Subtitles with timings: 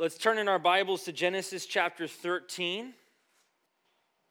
[0.00, 2.94] Let's turn in our Bibles to Genesis chapter 13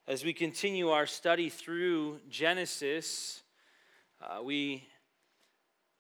[0.08, 3.44] as we continue our study through Genesis.
[4.20, 4.88] Uh, we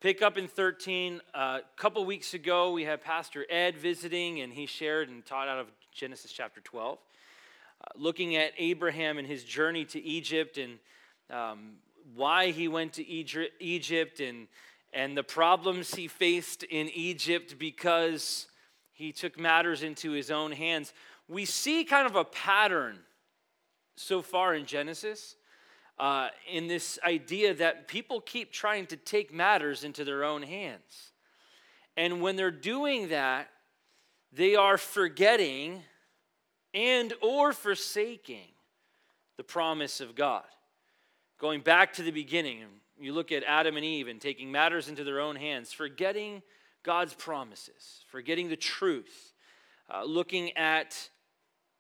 [0.02, 1.21] pick up in 13.
[1.36, 5.47] A uh, couple weeks ago, we had Pastor Ed visiting, and he shared and taught
[5.47, 10.79] out of Genesis chapter 12, uh, looking at Abraham and his journey to Egypt and
[11.29, 11.73] um,
[12.15, 14.47] why he went to Egypt and,
[14.93, 18.47] and the problems he faced in Egypt because
[19.00, 20.91] he took matters into his own hands.
[21.29, 23.00] We see kind of a pattern
[23.96, 25.37] so far in Genesis
[25.97, 31.14] uh, in this idea that people keep trying to take matters into their own hands.
[31.96, 33.50] And when they're doing that,
[34.33, 35.81] they are forgetting
[36.73, 38.50] and or forsaking
[39.38, 40.44] the promise of God.
[41.39, 42.66] Going back to the beginning,
[43.00, 46.41] you look at Adam and Eve and taking matters into their own hands, forgetting
[46.83, 49.33] God's promises, forgetting the truth,
[49.94, 51.09] uh, looking at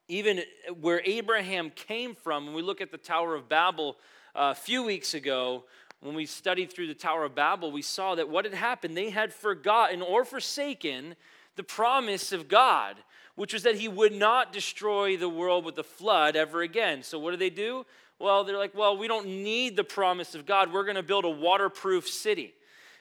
[0.07, 0.41] even
[0.81, 2.45] where Abraham came from.
[2.45, 3.95] When we look at the Tower of Babel
[4.35, 5.65] uh, a few weeks ago,
[6.01, 9.09] when we studied through the Tower of Babel, we saw that what had happened, they
[9.09, 11.15] had forgotten or forsaken
[11.55, 12.97] the promise of God,
[13.35, 17.03] which was that he would not destroy the world with a flood ever again.
[17.03, 17.85] So, what do they do?
[18.17, 20.73] Well, they're like, well, we don't need the promise of God.
[20.73, 22.53] We're going to build a waterproof city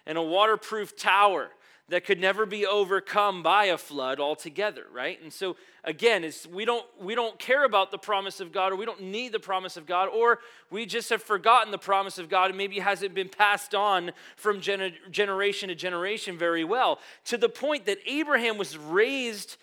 [0.06, 1.50] and a waterproof tower
[1.88, 5.20] that could never be overcome by a flood altogether right?
[5.22, 5.56] And so
[5.88, 9.02] again is we don't we don't care about the promise of god or we don't
[9.02, 10.38] need the promise of god or
[10.70, 14.60] we just have forgotten the promise of god and maybe hasn't been passed on from
[14.60, 19.56] gener- generation to generation very well to the point that abraham was raised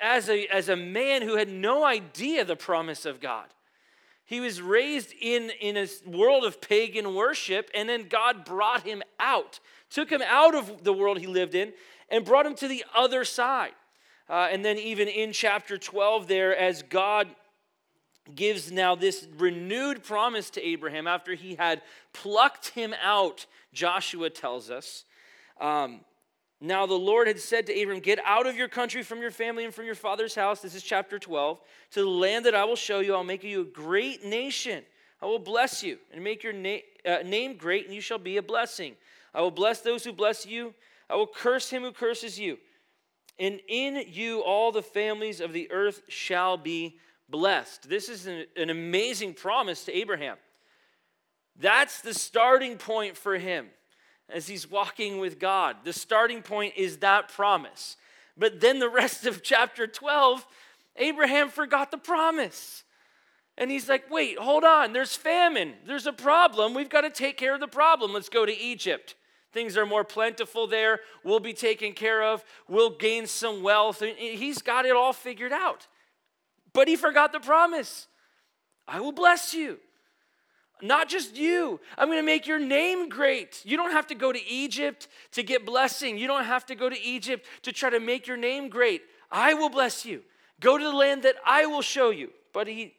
[0.00, 3.46] as a as a man who had no idea the promise of god
[4.28, 9.02] he was raised in, in a world of pagan worship, and then God brought him
[9.18, 9.58] out
[9.90, 11.72] took him out of the world he lived in
[12.08, 13.72] and brought him to the other side.
[14.28, 17.28] Uh, and then, even in chapter 12, there, as God
[18.34, 21.80] gives now this renewed promise to Abraham after he had
[22.12, 25.04] plucked him out, Joshua tells us.
[25.58, 26.00] Um,
[26.60, 29.64] now, the Lord had said to Abram, Get out of your country, from your family,
[29.64, 30.60] and from your father's house.
[30.60, 31.60] This is chapter 12.
[31.92, 34.82] To the land that I will show you, I'll make you a great nation.
[35.22, 38.38] I will bless you and make your na- uh, name great, and you shall be
[38.38, 38.96] a blessing.
[39.32, 40.74] I will bless those who bless you.
[41.08, 42.58] I will curse him who curses you.
[43.38, 46.98] And in you all the families of the earth shall be
[47.28, 47.88] blessed.
[47.88, 50.36] This is an, an amazing promise to Abraham.
[51.56, 53.68] That's the starting point for him
[54.28, 55.76] as he's walking with God.
[55.84, 57.96] The starting point is that promise.
[58.36, 60.46] But then the rest of chapter 12,
[60.96, 62.84] Abraham forgot the promise.
[63.56, 66.74] And he's like, wait, hold on, there's famine, there's a problem.
[66.74, 68.12] We've got to take care of the problem.
[68.12, 69.16] Let's go to Egypt.
[69.52, 71.00] Things are more plentiful there.
[71.24, 72.44] We'll be taken care of.
[72.68, 74.02] We'll gain some wealth.
[74.16, 75.88] He's got it all figured out.
[76.72, 78.06] But he forgot the promise
[78.86, 79.78] I will bless you.
[80.80, 81.80] Not just you.
[81.96, 83.62] I'm going to make your name great.
[83.64, 86.18] You don't have to go to Egypt to get blessing.
[86.18, 89.02] You don't have to go to Egypt to try to make your name great.
[89.30, 90.22] I will bless you.
[90.60, 92.30] Go to the land that I will show you.
[92.52, 92.94] But he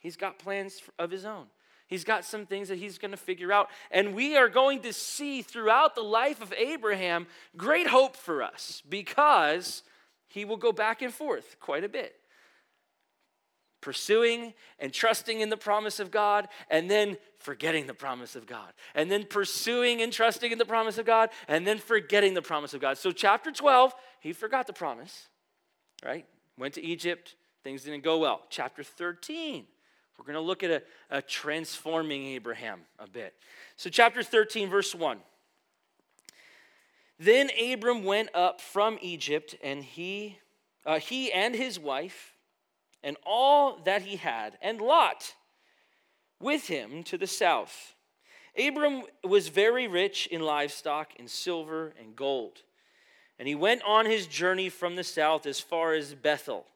[0.00, 1.46] He's got plans of his own.
[1.86, 3.68] He's got some things that he's going to figure out.
[3.90, 8.82] And we are going to see throughout the life of Abraham great hope for us
[8.88, 9.82] because
[10.28, 12.19] he will go back and forth quite a bit.
[13.80, 18.72] Pursuing and trusting in the promise of God, and then forgetting the promise of God.
[18.94, 22.74] And then pursuing and trusting in the promise of God, and then forgetting the promise
[22.74, 22.98] of God.
[22.98, 25.28] So, chapter 12, he forgot the promise,
[26.04, 26.26] right?
[26.58, 28.42] Went to Egypt, things didn't go well.
[28.50, 29.64] Chapter 13,
[30.18, 33.34] we're going to look at a, a transforming Abraham a bit.
[33.76, 35.18] So, chapter 13, verse 1.
[37.18, 40.38] Then Abram went up from Egypt, and he,
[40.86, 42.29] uh, he and his wife,
[43.02, 45.34] and all that he had, and Lot
[46.40, 47.94] with him to the south.
[48.58, 52.62] Abram was very rich in livestock, in silver, and gold.
[53.38, 56.66] And he went on his journey from the south as far as Bethel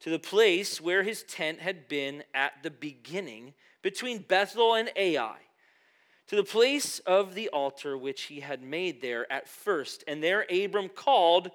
[0.00, 5.36] to the place where his tent had been at the beginning between Bethel and Ai,
[6.28, 10.04] to the place of the altar which he had made there at first.
[10.06, 11.50] And there Abram called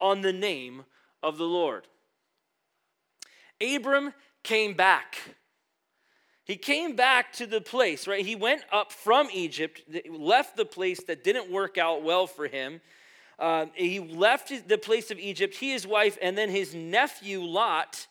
[0.00, 0.84] on the name
[1.22, 1.86] of the Lord.
[3.60, 4.12] Abram
[4.42, 5.16] came back.
[6.44, 8.24] He came back to the place, right?
[8.24, 12.80] He went up from Egypt, left the place that didn't work out well for him,
[13.38, 18.06] uh, he left the place of Egypt, he, his wife, and then his nephew Lot,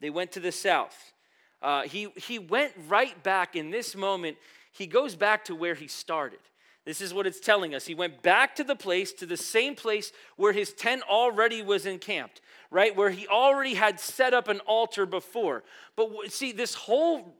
[0.00, 1.12] they went to the south.
[1.60, 4.36] Uh, he, he went right back in this moment,
[4.72, 6.40] he goes back to where he started.
[6.84, 7.86] This is what it's telling us.
[7.86, 11.86] He went back to the place, to the same place where his tent already was
[11.86, 12.40] encamped,
[12.70, 12.94] right?
[12.96, 15.62] Where he already had set up an altar before.
[15.94, 17.36] But see, this whole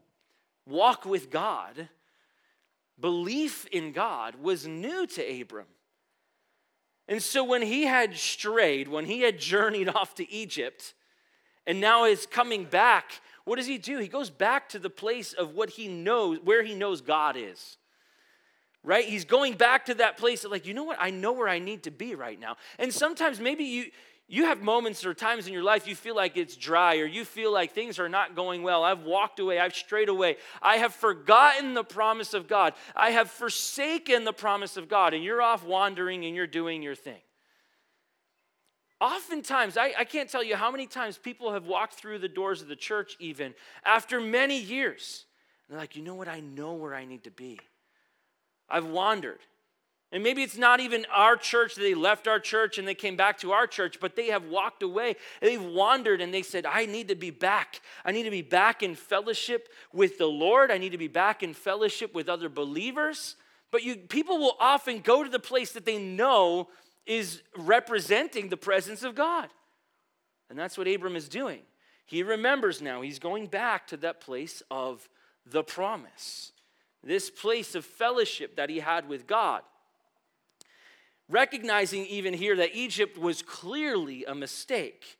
[0.69, 1.89] walk with God,
[3.01, 5.67] belief in God, was new to Abram.
[7.09, 10.95] And so when he had strayed, when he had journeyed off to Egypt,
[11.67, 13.99] and now is coming back, what does he do?
[13.99, 17.77] He goes back to the place of what he knows, where he knows God is
[18.85, 19.05] right?
[19.05, 20.99] He's going back to that place of like, you know what?
[21.01, 22.57] I know where I need to be right now.
[22.79, 23.85] And sometimes maybe you
[24.29, 27.23] you have moments or times in your life you feel like it's dry or you
[27.23, 28.83] feel like things are not going well.
[28.83, 30.37] I've walked away, I've strayed away.
[30.63, 32.73] I have forgotten the promise of God.
[32.97, 36.95] I have forsaken the promise of God and you're off wandering and you're doing your
[36.95, 37.21] thing.
[39.03, 42.63] Oftentimes, I, I can't tell you how many times people have walked through the doors
[42.63, 43.53] of the church, even
[43.85, 45.27] after many years.
[45.69, 46.29] they're like, you know what?
[46.29, 47.59] I know where I need to be.
[48.73, 49.39] I've wandered.
[50.11, 53.39] And maybe it's not even our church, they left our church and they came back
[53.39, 55.17] to our church, but they have walked away.
[55.41, 57.81] They've wandered and they said, I need to be back.
[58.05, 60.71] I need to be back in fellowship with the Lord.
[60.71, 63.37] I need to be back in fellowship with other believers.
[63.71, 66.69] But you, people will often go to the place that they know
[67.07, 69.49] is representing the presence of God.
[70.51, 71.61] And that's what Abram is doing.
[72.05, 75.09] He remembers now, he's going back to that place of
[75.47, 76.53] the promise
[77.05, 79.63] this place of fellowship that he had with God.
[81.29, 85.19] Recognizing even here that Egypt was clearly a mistake,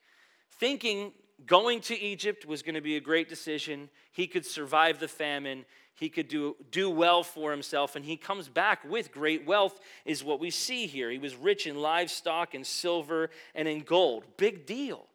[0.51, 1.13] thinking
[1.47, 3.89] going to Egypt was going to be a great decision.
[4.13, 5.65] He could survive the famine,
[5.95, 10.25] he could do, do well for himself, and he comes back with great wealth, is
[10.25, 11.11] what we see here.
[11.11, 14.25] He was rich in livestock and silver and in gold.
[14.37, 15.07] Big deal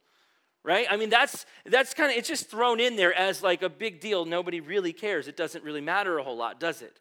[0.67, 0.85] right?
[0.91, 4.01] I mean that's that's kind of it's just thrown in there as like a big
[4.01, 4.25] deal.
[4.25, 5.29] Nobody really cares.
[5.29, 6.99] It doesn't really matter a whole lot does it?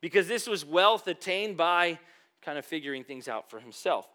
[0.00, 1.98] Because this was wealth attained by
[2.42, 4.06] kind of figuring things out for himself.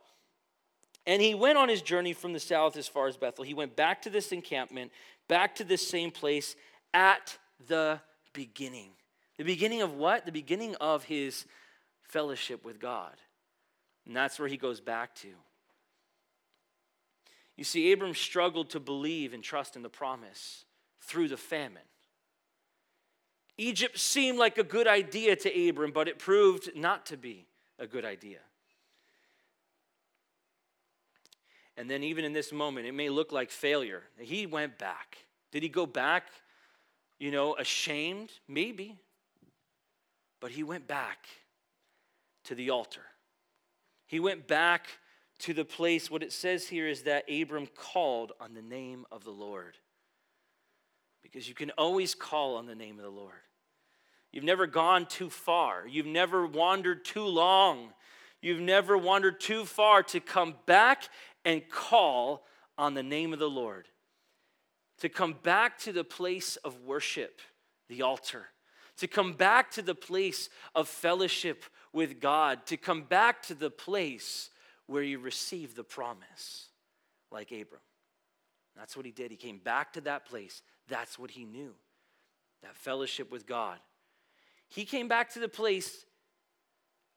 [1.05, 3.43] And he went on his journey from the south as far as bethel.
[3.43, 4.91] He went back to this encampment
[5.27, 6.55] back to this same place
[6.93, 7.37] at
[7.67, 7.99] the
[8.33, 8.91] beginning.
[9.37, 10.25] The beginning of what?
[10.25, 11.45] The beginning of his
[12.03, 13.15] fellowship with god.
[14.07, 15.27] And that's where he goes back to
[17.57, 20.65] you see, Abram struggled to believe and trust in the promise
[21.01, 21.81] through the famine.
[23.57, 27.47] Egypt seemed like a good idea to Abram, but it proved not to be
[27.79, 28.39] a good idea.
[31.77, 34.03] And then, even in this moment, it may look like failure.
[34.17, 35.17] He went back.
[35.51, 36.27] Did he go back,
[37.19, 38.31] you know, ashamed?
[38.47, 38.97] Maybe.
[40.39, 41.25] But he went back
[42.45, 43.01] to the altar.
[44.07, 44.87] He went back
[45.39, 49.23] to the place, what it says here is that Abram called on the name of
[49.23, 49.75] the Lord.
[51.21, 53.33] Because you can always call on the name of the Lord.
[54.31, 57.93] You've never gone too far, you've never wandered too long,
[58.41, 61.03] you've never wandered too far to come back
[61.45, 62.45] and call
[62.77, 63.87] on the name of the Lord.
[64.99, 67.41] To come back to the place of worship,
[67.89, 68.47] the altar.
[68.97, 72.65] To come back to the place of fellowship with God.
[72.67, 74.49] To come back to the place
[74.87, 76.67] where you receive the promise,
[77.31, 77.81] like Abram.
[78.75, 79.31] That's what he did.
[79.31, 80.61] He came back to that place.
[80.87, 81.73] That's what he knew
[82.63, 83.77] that fellowship with God.
[84.69, 86.05] He came back to the place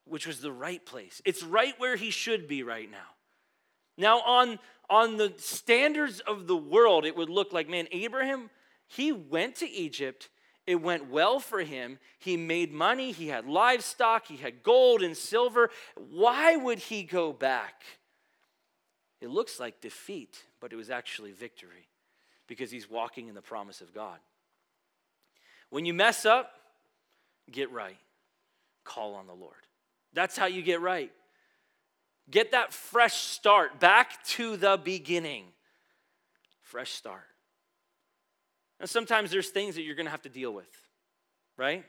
[0.05, 1.21] which was the right place.
[1.25, 2.97] It's right where he should be right now.
[3.97, 8.49] Now, on, on the standards of the world, it would look like, man, Abraham,
[8.87, 10.29] he went to Egypt
[10.69, 11.97] it went well for him.
[12.19, 15.71] He made money, he had livestock, he had gold and silver.
[16.11, 17.81] Why would he go back?
[19.19, 21.87] It looks like defeat, but it was actually victory
[22.45, 24.19] because he's walking in the promise of God.
[25.71, 26.51] When you mess up,
[27.51, 27.97] get right.
[28.83, 29.65] Call on the Lord.
[30.13, 31.11] That's how you get right.
[32.29, 35.45] Get that fresh start back to the beginning.
[36.61, 37.28] Fresh start.
[38.79, 40.69] And sometimes there's things that you're going to have to deal with,
[41.57, 41.83] right?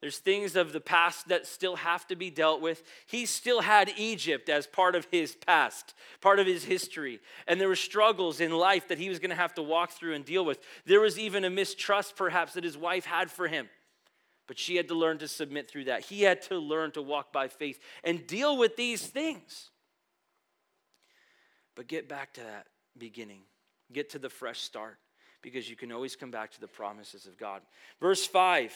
[0.00, 2.84] There's things of the past that still have to be dealt with.
[3.06, 7.18] He still had Egypt as part of his past, part of his history.
[7.48, 10.14] And there were struggles in life that he was going to have to walk through
[10.14, 10.60] and deal with.
[10.86, 13.68] There was even a mistrust, perhaps, that his wife had for him.
[14.46, 16.02] But she had to learn to submit through that.
[16.04, 19.70] He had to learn to walk by faith and deal with these things.
[21.74, 23.40] But get back to that beginning,
[23.92, 24.98] get to the fresh start
[25.42, 27.62] because you can always come back to the promises of God.
[28.00, 28.72] Verse 5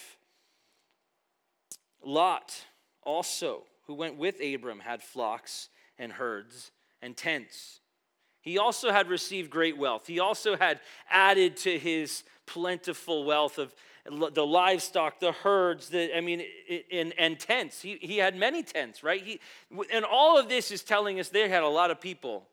[2.05, 2.65] Lot
[3.05, 7.81] also, who went with Abram, had flocks and herds and tents.
[8.41, 10.07] He also had received great wealth.
[10.09, 13.73] He also had added to his plentiful wealth of
[14.05, 16.43] the livestock, the herds, the, I mean,
[16.91, 17.81] and, and tents.
[17.81, 19.23] He, he had many tents, right?
[19.23, 19.41] He,
[19.93, 22.49] and all of this is telling us they had a lot of people,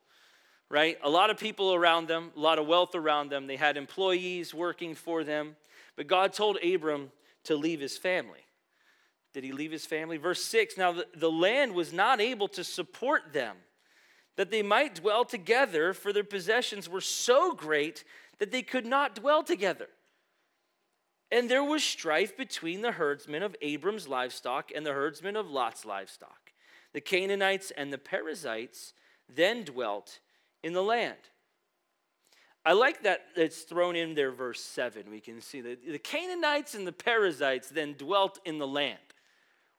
[0.70, 0.98] right?
[1.04, 3.48] A lot of people around them, a lot of wealth around them.
[3.48, 5.56] They had employees working for them.
[5.96, 7.12] But God told Abram
[7.46, 8.46] to leave his family.
[9.34, 10.18] Did he leave his family?
[10.18, 13.58] Verse 6 Now the, the land was not able to support them,
[14.36, 18.04] that they might dwell together, for their possessions were so great
[18.40, 19.88] that they could not dwell together.
[21.32, 25.86] And there was strife between the herdsmen of Abram's livestock and the herdsmen of Lot's
[25.86, 26.52] livestock.
[26.94, 28.94] The Canaanites and the Perizzites
[29.28, 30.20] then dwelt
[30.64, 31.18] in the land.
[32.66, 35.10] I like that it's thrown in there, verse 7.
[35.10, 39.00] We can see that the Canaanites and the Perizzites then dwelt in the land.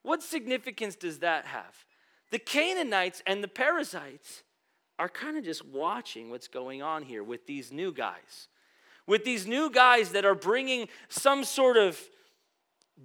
[0.02, 1.84] What significance does that have?
[2.30, 4.42] The Canaanites and the Perizzites
[4.98, 8.48] are kind of just watching what's going on here with these new guys
[9.10, 12.00] with these new guys that are bringing some sort of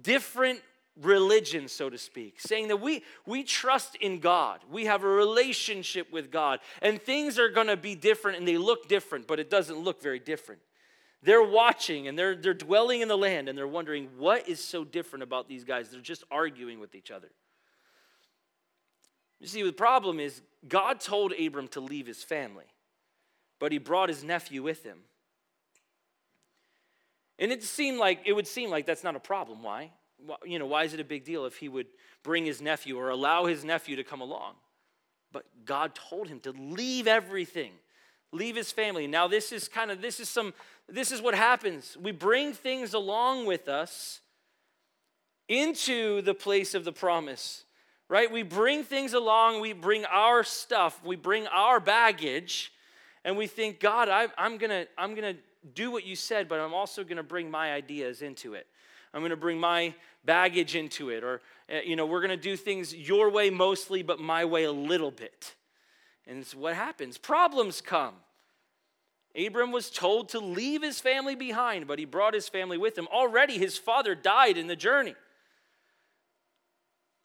[0.02, 0.60] different
[1.00, 4.60] religion, so to speak, saying that we, we trust in God.
[4.70, 8.58] We have a relationship with God, and things are going to be different and they
[8.58, 10.60] look different, but it doesn't look very different.
[11.22, 14.84] They're watching and they're, they're dwelling in the land and they're wondering what is so
[14.84, 15.90] different about these guys.
[15.90, 17.28] They're just arguing with each other.
[19.40, 22.64] You see, the problem is God told Abram to leave his family,
[23.58, 24.98] but he brought his nephew with him.
[27.38, 29.62] And it seemed like it would seem like that's not a problem.
[29.62, 29.90] Why?
[30.44, 31.86] You know, why is it a big deal if he would
[32.22, 34.54] bring his nephew or allow his nephew to come along?
[35.32, 37.72] But God told him to leave everything,
[38.32, 39.06] leave his family.
[39.06, 40.54] Now this is kind of this is some
[40.88, 41.96] this is what happens.
[42.00, 44.20] We bring things along with us
[45.48, 47.64] into the place of the promise.
[48.08, 48.30] Right?
[48.30, 52.72] We bring things along, we bring our stuff, we bring our baggage,
[53.24, 55.34] and we think, God, I, am gonna, I'm gonna
[55.74, 58.68] do what you said, but I'm also to bring my ideas into it.
[59.12, 59.94] I'm going to bring my
[60.24, 61.24] baggage into it.
[61.24, 61.40] Or,
[61.72, 64.72] uh, you know, we're going to do things your way mostly, but my way a
[64.72, 65.54] little bit.
[66.26, 67.18] And it's what happens.
[67.18, 68.14] Problems come.
[69.36, 73.06] Abram was told to leave his family behind, but he brought his family with him.
[73.08, 75.14] Already his father died in the journey.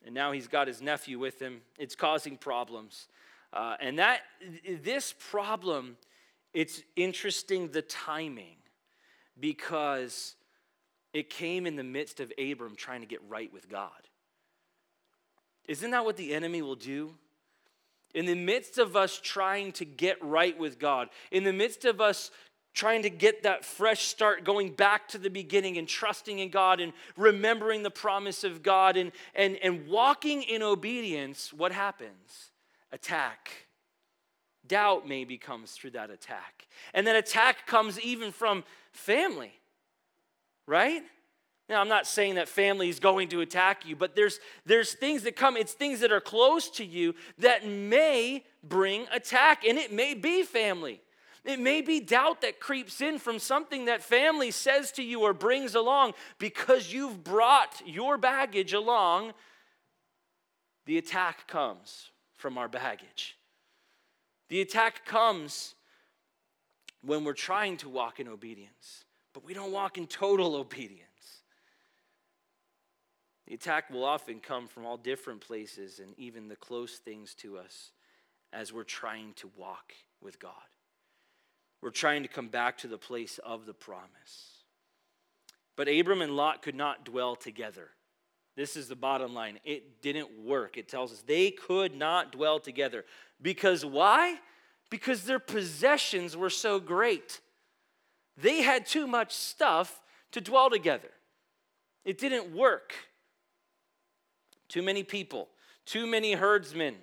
[0.06, 1.62] And now he's got his nephew with him.
[1.78, 3.08] It's causing problems.
[3.54, 4.22] Uh, and that
[4.84, 5.98] this problem
[6.54, 8.58] it's interesting the timing
[9.40, 10.36] because
[11.14, 13.90] it came in the midst of Abram trying to get right with God.
[15.68, 17.14] Isn't that what the enemy will do?
[18.14, 22.02] In the midst of us trying to get right with God, in the midst of
[22.02, 22.32] us
[22.74, 26.80] trying to get that fresh start, going back to the beginning and trusting in God
[26.80, 32.52] and remembering the promise of God and, and, and walking in obedience, what happens?
[32.92, 33.68] Attack
[34.72, 36.66] doubt maybe comes through that attack.
[36.94, 38.64] And that attack comes even from
[38.94, 39.52] family,
[40.72, 41.04] right?
[41.68, 45.24] Now, I'm not saying that family is going to attack you, but there's, there's things
[45.24, 49.92] that come, it's things that are close to you that may bring attack, and it
[49.92, 51.02] may be family.
[51.44, 55.34] It may be doubt that creeps in from something that family says to you or
[55.34, 59.34] brings along because you've brought your baggage along.
[60.86, 63.38] The attack comes from our baggage.
[64.50, 65.76] The attack comes
[67.04, 71.08] when we're trying to walk in obedience, but we don't walk in total obedience.
[73.48, 77.58] The attack will often come from all different places and even the close things to
[77.58, 77.92] us
[78.54, 80.54] as we're trying to walk with God.
[81.82, 84.64] We're trying to come back to the place of the promise.
[85.76, 87.90] But Abram and Lot could not dwell together.
[88.56, 89.60] This is the bottom line.
[89.64, 90.78] It didn't work.
[90.78, 93.06] It tells us they could not dwell together.
[93.42, 94.38] Because why?
[94.90, 97.40] Because their possessions were so great.
[98.42, 101.12] They had too much stuff to dwell together.
[102.04, 102.94] It didn't work.
[104.68, 105.50] Too many people,
[105.86, 106.96] too many herdsmen.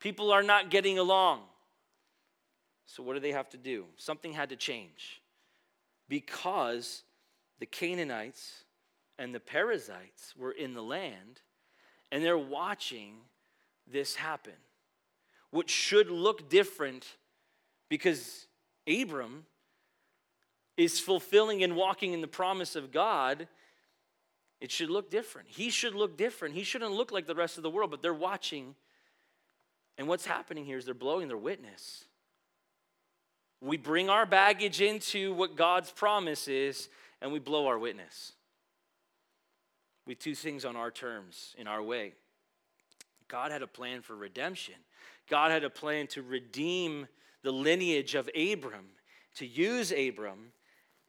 [0.00, 1.42] People are not getting along.
[2.86, 3.84] So, what do they have to do?
[3.96, 5.20] Something had to change
[6.08, 7.02] because
[7.58, 8.64] the Canaanites
[9.18, 11.42] and the Perizzites were in the land
[12.10, 13.16] and they're watching
[13.86, 14.54] this happen.
[15.50, 17.06] What should look different
[17.88, 18.46] because
[18.86, 19.44] Abram
[20.78, 23.48] is fulfilling and walking in the promise of God,
[24.60, 25.48] it should look different.
[25.50, 26.54] He should look different.
[26.54, 28.76] He shouldn't look like the rest of the world, but they're watching.
[29.98, 32.04] And what's happening here is they're blowing their witness.
[33.60, 36.88] We bring our baggage into what God's promise is,
[37.20, 38.32] and we blow our witness.
[40.06, 42.14] We do things on our terms, in our way.
[43.26, 44.74] God had a plan for redemption.
[45.28, 47.08] God had a plan to redeem
[47.42, 48.86] the lineage of Abram,
[49.34, 50.52] to use Abram,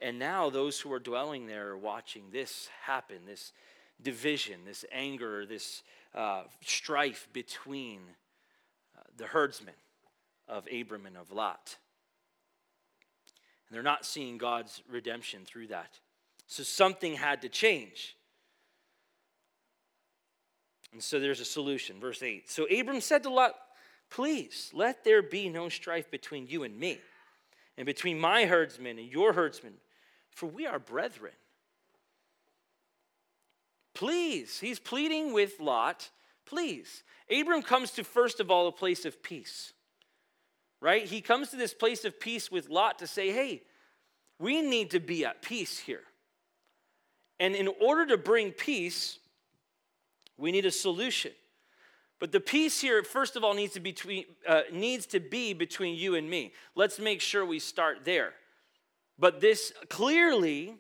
[0.01, 3.51] And now those who are dwelling there are watching this happen, this
[4.01, 5.83] division, this anger, this
[6.15, 7.99] uh, strife between
[8.97, 9.73] uh, the herdsmen
[10.47, 11.77] of Abram and of Lot.
[13.67, 15.99] And they're not seeing God's redemption through that.
[16.47, 18.15] So something had to change.
[20.91, 21.99] And so there's a solution.
[21.99, 22.49] Verse 8.
[22.49, 23.53] So Abram said to Lot,
[24.09, 26.99] Please, let there be no strife between you and me,
[27.77, 29.73] and between my herdsmen and your herdsmen,
[30.31, 31.33] for we are brethren.
[33.93, 36.09] Please, he's pleading with Lot,
[36.45, 37.03] please.
[37.29, 39.73] Abram comes to, first of all, a place of peace,
[40.79, 41.05] right?
[41.05, 43.61] He comes to this place of peace with Lot to say, hey,
[44.39, 46.03] we need to be at peace here.
[47.39, 49.19] And in order to bring peace,
[50.37, 51.31] we need a solution.
[52.19, 55.95] But the peace here, first of all, needs to, be, uh, needs to be between
[55.95, 56.53] you and me.
[56.75, 58.33] Let's make sure we start there.
[59.19, 60.75] But this clearly,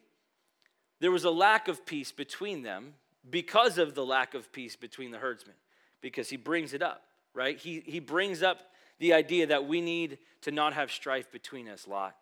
[1.01, 2.93] there was a lack of peace between them
[3.29, 5.55] because of the lack of peace between the herdsmen,
[6.01, 7.03] because he brings it up,
[7.33, 7.57] right?
[7.57, 8.59] He, he brings up
[8.99, 12.15] the idea that we need to not have strife between us, Lot.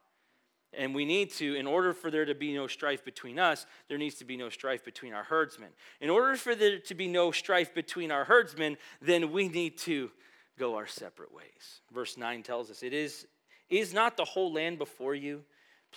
[0.74, 3.98] And we need to, in order for there to be no strife between us, there
[3.98, 5.70] needs to be no strife between our herdsmen.
[6.02, 10.12] In order for there to be no strife between our herdsmen, then we need to
[10.60, 11.82] go our separate ways.
[11.94, 13.28] Verse 9 tells us, It is,
[13.70, 15.44] is not the whole land before you?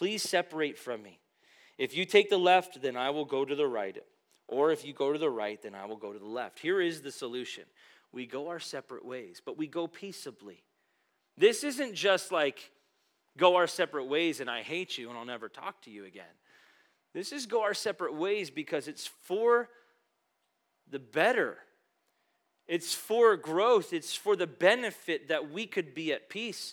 [0.00, 1.18] Please separate from me.
[1.76, 3.98] If you take the left, then I will go to the right.
[4.48, 6.58] Or if you go to the right, then I will go to the left.
[6.58, 7.64] Here is the solution
[8.10, 10.62] we go our separate ways, but we go peaceably.
[11.36, 12.70] This isn't just like
[13.36, 16.24] go our separate ways and I hate you and I'll never talk to you again.
[17.12, 19.68] This is go our separate ways because it's for
[20.90, 21.58] the better.
[22.66, 23.92] It's for growth.
[23.92, 26.72] It's for the benefit that we could be at peace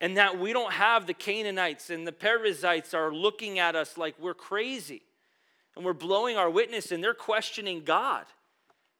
[0.00, 4.14] and that we don't have the Canaanites and the Perizzites are looking at us like
[4.20, 5.02] we're crazy
[5.74, 8.26] and we're blowing our witness and they're questioning God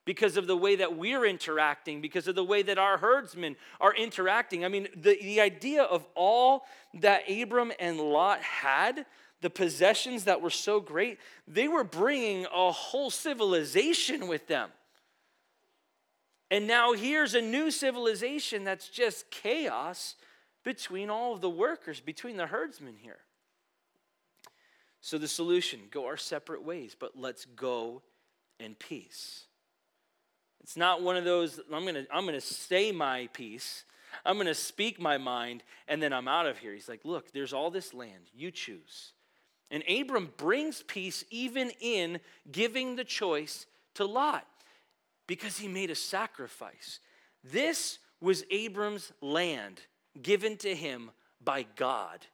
[0.07, 3.93] because of the way that we're interacting, because of the way that our herdsmen are
[3.95, 4.65] interacting.
[4.65, 6.62] I mean, the, the idea of all
[6.95, 9.05] that Abram and Lot had,
[9.43, 14.71] the possessions that were so great, they were bringing a whole civilization with them.
[16.52, 20.15] And now here's a new civilization that's just chaos
[20.67, 23.21] between all of the workers, between the herdsmen here.
[25.00, 28.02] So the solution go our separate ways, but let's go
[28.59, 29.45] in peace.
[30.65, 33.85] It's not one of those, I'm going to I'm going to say my piece,
[34.25, 36.75] I'm going to speak my mind, and then I'm out of here.
[36.75, 38.25] He's like, look, there's all this land.
[38.35, 39.13] You choose.
[39.71, 42.19] And Abram brings peace even in
[42.50, 44.45] giving the choice to Lot
[45.29, 46.99] because he made a sacrifice.
[47.45, 49.83] This was Abram's land
[50.23, 51.11] given to him
[51.43, 52.26] by God.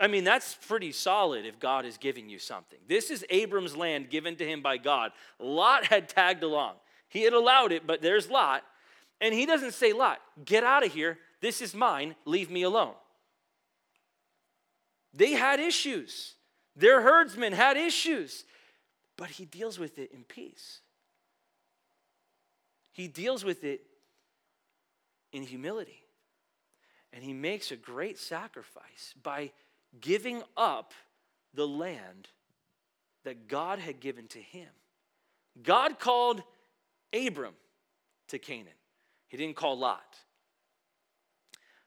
[0.00, 2.78] I mean, that's pretty solid if God is giving you something.
[2.88, 5.12] This is Abram's land given to him by God.
[5.38, 6.74] Lot had tagged along.
[7.08, 8.64] He had allowed it, but there's Lot.
[9.20, 11.18] And he doesn't say, Lot, get out of here.
[11.40, 12.16] This is mine.
[12.24, 12.94] Leave me alone.
[15.14, 16.34] They had issues.
[16.74, 18.44] Their herdsmen had issues.
[19.16, 20.80] But he deals with it in peace.
[22.92, 23.82] He deals with it
[25.34, 26.00] in humility.
[27.12, 29.50] And he makes a great sacrifice by
[30.00, 30.94] giving up
[31.52, 32.28] the land
[33.24, 34.68] that God had given to him.
[35.62, 36.42] God called
[37.12, 37.54] Abram
[38.28, 38.72] to Canaan,
[39.28, 40.16] he didn't call Lot.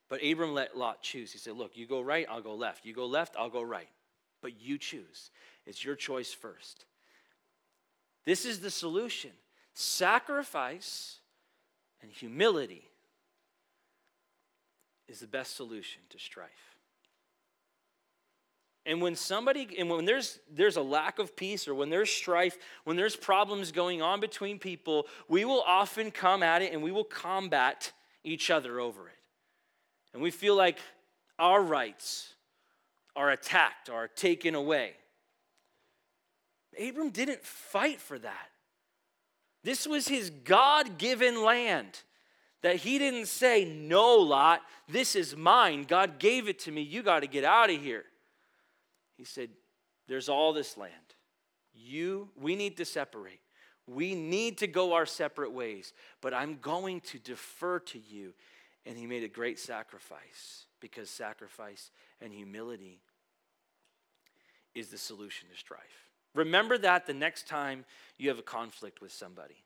[0.10, 1.34] But Abram let Lot choose.
[1.34, 2.86] He said, Look, you go right, I'll go left.
[2.86, 3.90] You go left, I'll go right.
[4.42, 5.32] But you choose.
[5.66, 6.86] It's your choice first.
[8.26, 9.32] This is the solution
[9.74, 11.20] sacrifice
[12.02, 12.90] and humility
[15.08, 16.78] is the best solution to strife.
[18.86, 22.58] And when somebody, and when there's, there's a lack of peace or when there's strife,
[22.86, 26.94] when there's problems going on between people, we will often come at it and we
[26.94, 27.92] will combat
[28.24, 29.16] each other over it.
[30.14, 30.80] And we feel like
[31.38, 32.34] our rights
[33.14, 34.94] are attacked are taken away.
[36.80, 38.50] Abram didn't fight for that.
[39.64, 42.04] This was his God given land
[42.68, 45.86] that he didn't say, No, Lot, this is mine.
[45.88, 46.82] God gave it to me.
[46.82, 48.04] You got to get out of here.
[49.16, 49.52] He said,
[50.10, 50.92] There's all this land.
[51.74, 53.40] You, we need to separate.
[53.88, 58.34] We need to go our separate ways, but I'm going to defer to you.
[58.86, 63.00] And he made a great sacrifice because sacrifice and humility
[64.76, 66.10] is the solution to strife.
[66.36, 67.86] Remember that the next time
[68.18, 69.64] you have a conflict with somebody.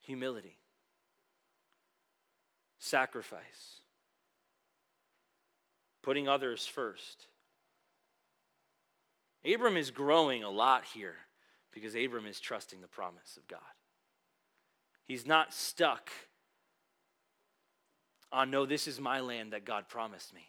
[0.00, 0.56] Humility,
[2.82, 3.80] sacrifice,
[6.02, 7.26] putting others first.
[9.44, 11.14] Abram is growing a lot here
[11.72, 13.60] because Abram is trusting the promise of God.
[15.04, 16.10] He's not stuck
[18.32, 20.48] on, no, this is my land that God promised me.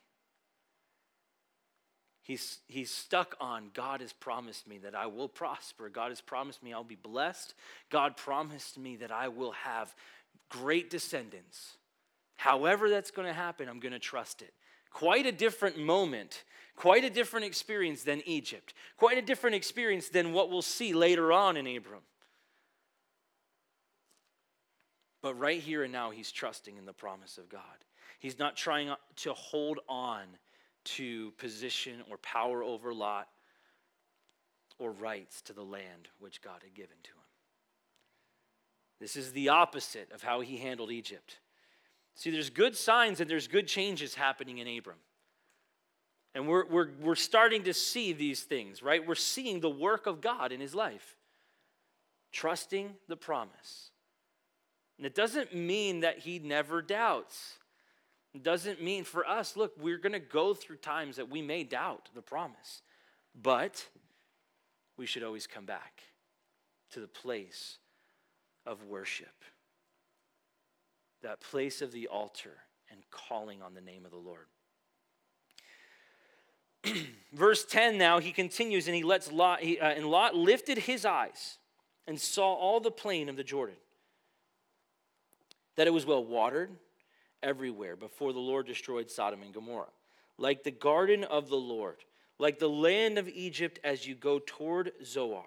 [2.24, 5.90] He's, he's stuck on God has promised me that I will prosper.
[5.90, 7.54] God has promised me I'll be blessed.
[7.92, 9.94] God promised me that I will have
[10.50, 11.78] great descendants.
[12.36, 14.54] However, that's going to happen, I'm going to trust it.
[14.92, 16.44] Quite a different moment,
[16.76, 21.32] quite a different experience than Egypt, quite a different experience than what we'll see later
[21.32, 22.02] on in Abram.
[25.22, 27.62] But right here and now, he's trusting in the promise of God.
[28.20, 30.24] He's not trying to hold on
[30.84, 33.30] to position or power over Lot
[34.80, 37.18] or rights to the land which God had given to him.
[39.00, 41.38] This is the opposite of how he handled Egypt.
[42.16, 44.98] See, there's good signs and there's good changes happening in Abram.
[46.36, 49.06] And we're, we're, we're starting to see these things, right?
[49.06, 51.16] We're seeing the work of God in his life,
[52.32, 53.92] trusting the promise.
[54.98, 57.58] And it doesn't mean that he never doubts
[58.42, 62.10] doesn't mean for us, look, we're going to go through times that we may doubt
[62.16, 62.82] the promise,
[63.40, 63.88] but
[64.98, 66.02] we should always come back
[66.92, 67.78] to the place
[68.66, 69.44] of worship,
[71.24, 72.58] that place of the altar
[72.92, 74.46] and calling on the name of the Lord.
[77.34, 81.06] Verse 10 now, he continues and he lets Lot, he, uh, and Lot lifted his
[81.06, 81.58] eyes
[82.08, 83.76] and saw all the plain of the Jordan,
[85.76, 86.70] that it was well watered
[87.42, 89.88] everywhere before the Lord destroyed Sodom and Gomorrah.
[90.38, 91.98] Like the garden of the Lord,
[92.40, 95.46] like the land of Egypt as you go toward Zoar.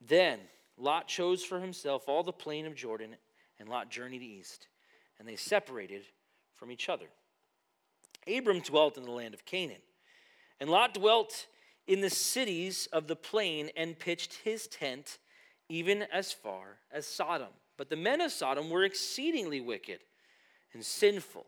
[0.00, 0.40] Then
[0.76, 3.16] Lot chose for himself all the plain of Jordan,
[3.58, 4.68] and Lot journeyed east,
[5.18, 6.02] and they separated
[6.54, 7.06] from each other.
[8.26, 9.82] Abram dwelt in the land of Canaan,
[10.60, 11.46] and Lot dwelt
[11.86, 15.18] in the cities of the plain and pitched his tent
[15.68, 17.48] even as far as Sodom.
[17.76, 20.00] But the men of Sodom were exceedingly wicked
[20.72, 21.46] and sinful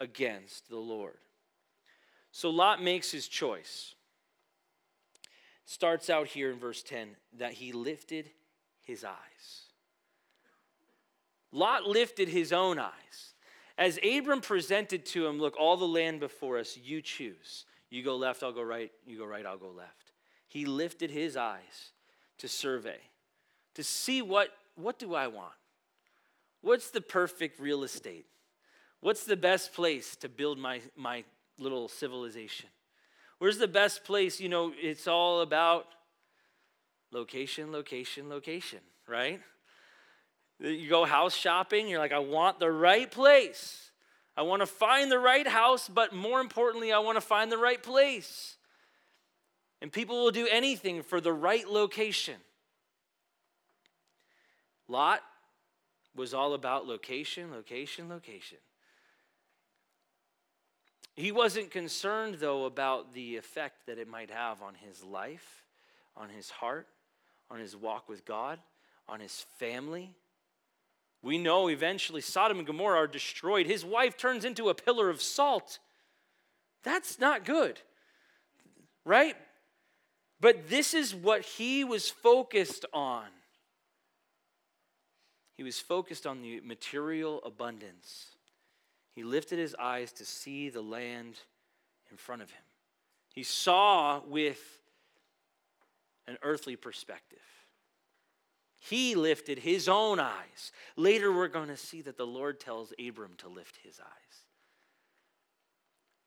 [0.00, 1.18] against the Lord.
[2.32, 3.94] So Lot makes his choice.
[5.64, 8.30] starts out here in verse 10 that he lifted
[8.82, 9.66] his eyes.
[11.56, 13.32] Lot lifted his own eyes.
[13.78, 17.64] As Abram presented to him, look, all the land before us, you choose.
[17.88, 18.92] You go left, I'll go right.
[19.06, 20.12] You go right, I'll go left.
[20.48, 21.92] He lifted his eyes
[22.38, 22.98] to survey,
[23.74, 25.54] to see what, what do I want?
[26.60, 28.26] What's the perfect real estate?
[29.00, 31.24] What's the best place to build my, my
[31.58, 32.68] little civilization?
[33.38, 34.40] Where's the best place?
[34.40, 35.86] You know, it's all about
[37.12, 39.40] location, location, location, right?
[40.58, 43.90] You go house shopping, you're like, I want the right place.
[44.36, 47.58] I want to find the right house, but more importantly, I want to find the
[47.58, 48.56] right place.
[49.80, 52.36] And people will do anything for the right location.
[54.88, 55.22] Lot
[56.14, 58.58] was all about location, location, location.
[61.14, 65.64] He wasn't concerned, though, about the effect that it might have on his life,
[66.14, 66.86] on his heart,
[67.50, 68.58] on his walk with God,
[69.08, 70.14] on his family.
[71.26, 73.66] We know eventually Sodom and Gomorrah are destroyed.
[73.66, 75.80] His wife turns into a pillar of salt.
[76.84, 77.80] That's not good,
[79.04, 79.34] right?
[80.40, 83.24] But this is what he was focused on.
[85.56, 88.26] He was focused on the material abundance.
[89.16, 91.40] He lifted his eyes to see the land
[92.08, 92.62] in front of him.
[93.34, 94.60] He saw with
[96.28, 97.40] an earthly perspective.
[98.88, 100.70] He lifted his own eyes.
[100.96, 104.46] Later, we're going to see that the Lord tells Abram to lift his eyes.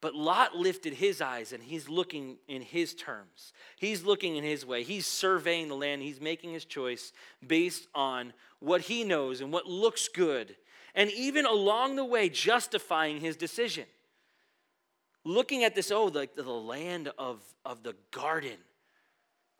[0.02, 3.54] But Lot lifted his eyes and he's looking in his terms.
[3.78, 4.84] He's looking in his way.
[4.84, 6.02] He's surveying the land.
[6.02, 7.12] He's making his choice
[7.45, 10.56] based on what he knows and what looks good.
[10.95, 13.86] And even along the way, justifying his decision.
[15.26, 18.58] Looking at this, oh, like the, the land of, of the garden.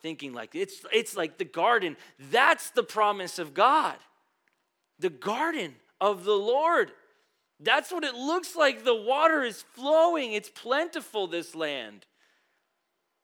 [0.02, 1.98] Thinking like it's, it's like the garden.
[2.32, 3.96] That's the promise of God.
[5.00, 6.92] The garden of the Lord.
[7.60, 8.86] That's what it looks like.
[8.86, 12.06] The water is flowing, it's plentiful, this land.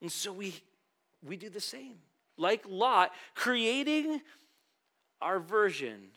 [0.01, 0.55] And so we,
[1.23, 1.95] we do the same.
[2.37, 4.21] Like Lot, creating
[5.21, 6.09] our version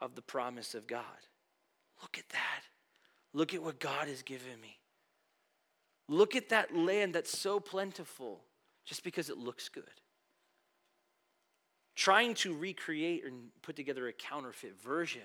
[0.00, 1.02] of the promise of God.
[2.02, 2.62] Look at that.
[3.32, 4.78] Look at what God has given me.
[6.08, 8.44] Look at that land that's so plentiful
[8.84, 9.84] just because it looks good.
[11.94, 15.22] Trying to recreate and put together a counterfeit version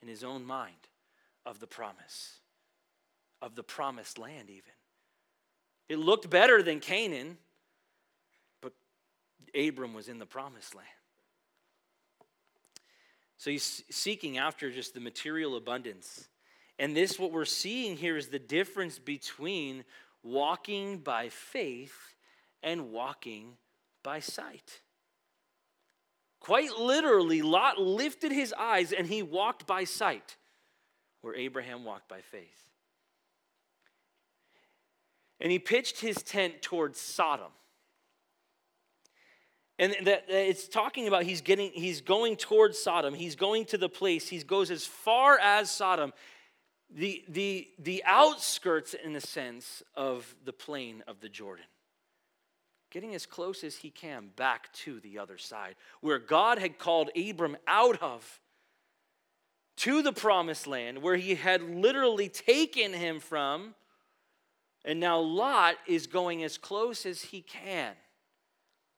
[0.00, 0.88] in his own mind
[1.44, 2.38] of the promise.
[3.42, 4.70] of the promised land, even.
[5.88, 7.36] It looked better than Canaan,
[8.62, 8.72] but
[9.54, 10.88] Abram was in the promised land.
[13.36, 16.28] So he's seeking after just the material abundance.
[16.78, 19.84] And this, what we're seeing here, is the difference between
[20.22, 22.14] walking by faith
[22.62, 23.56] and walking
[24.04, 24.81] by sight.
[26.42, 30.36] Quite literally, Lot lifted his eyes and he walked by sight,
[31.20, 32.68] where Abraham walked by faith.
[35.40, 37.52] And he pitched his tent towards Sodom.
[39.78, 43.14] And that it's talking about he's getting he's going towards Sodom.
[43.14, 44.28] He's going to the place.
[44.28, 46.12] He goes as far as Sodom.
[46.90, 51.64] The, the, the outskirts, in a sense, of the plain of the Jordan.
[52.92, 57.08] Getting as close as he can back to the other side, where God had called
[57.16, 58.38] Abram out of
[59.78, 63.74] to the promised land, where he had literally taken him from.
[64.84, 67.94] And now Lot is going as close as he can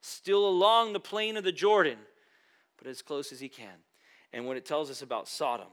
[0.00, 1.98] still along the plain of the Jordan,
[2.76, 3.76] but as close as he can.
[4.32, 5.68] And what it tells us about Sodom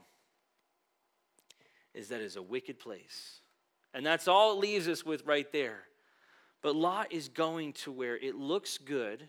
[1.95, 3.39] is that it's a wicked place.
[3.95, 5.79] And that's all it leaves us with right there.
[6.61, 9.27] But Lot is going to where it looks good,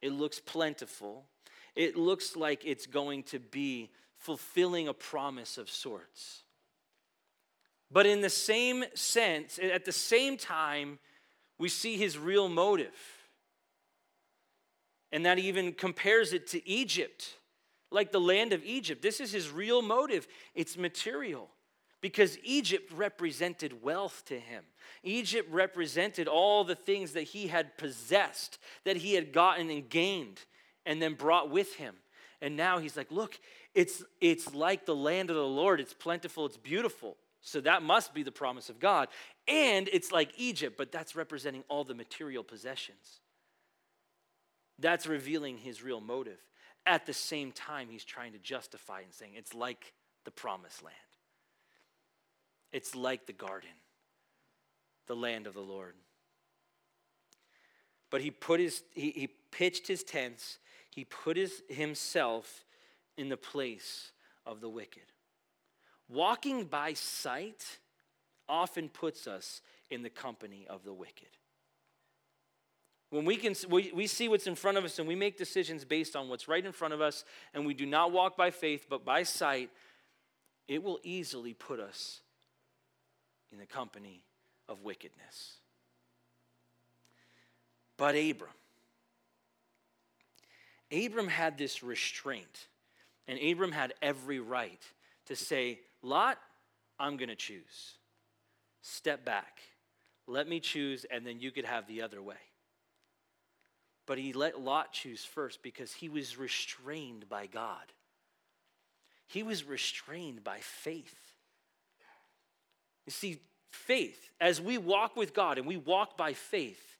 [0.00, 1.24] it looks plentiful,
[1.74, 6.42] it looks like it's going to be fulfilling a promise of sorts.
[7.90, 10.98] But in the same sense, at the same time,
[11.58, 12.94] we see his real motive.
[15.12, 17.36] And that even compares it to Egypt,
[17.90, 19.02] like the land of Egypt.
[19.02, 20.26] This is his real motive.
[20.54, 21.48] It's material
[22.00, 24.64] because Egypt represented wealth to him.
[25.02, 30.40] Egypt represented all the things that he had possessed, that he had gotten and gained,
[30.84, 31.94] and then brought with him.
[32.40, 33.38] And now he's like, look,
[33.74, 35.80] it's, it's like the land of the Lord.
[35.80, 37.16] It's plentiful, it's beautiful.
[37.40, 39.08] So that must be the promise of God.
[39.46, 43.20] And it's like Egypt, but that's representing all the material possessions.
[44.78, 46.38] That's revealing his real motive.
[46.84, 50.96] At the same time, he's trying to justify and saying it's like the promised land.
[52.76, 53.70] It's like the garden,
[55.06, 55.94] the land of the Lord.
[58.10, 60.58] But he put his he, he pitched his tents,
[60.90, 62.66] he put his himself
[63.16, 64.12] in the place
[64.44, 65.04] of the wicked.
[66.10, 67.78] Walking by sight
[68.46, 71.28] often puts us in the company of the wicked.
[73.08, 75.86] When we, can, we, we see what's in front of us and we make decisions
[75.86, 78.84] based on what's right in front of us, and we do not walk by faith
[78.90, 79.70] but by sight,
[80.68, 82.20] it will easily put us
[83.52, 84.22] in the company
[84.68, 85.54] of wickedness.
[87.96, 88.50] But Abram,
[90.92, 92.68] Abram had this restraint,
[93.26, 94.82] and Abram had every right
[95.26, 96.38] to say, Lot,
[96.98, 97.94] I'm going to choose.
[98.82, 99.60] Step back.
[100.26, 102.36] Let me choose, and then you could have the other way.
[104.06, 107.92] But he let Lot choose first because he was restrained by God.
[109.26, 111.25] He was restrained by faith.
[113.06, 113.40] You see,
[113.70, 116.96] faith, as we walk with God and we walk by faith,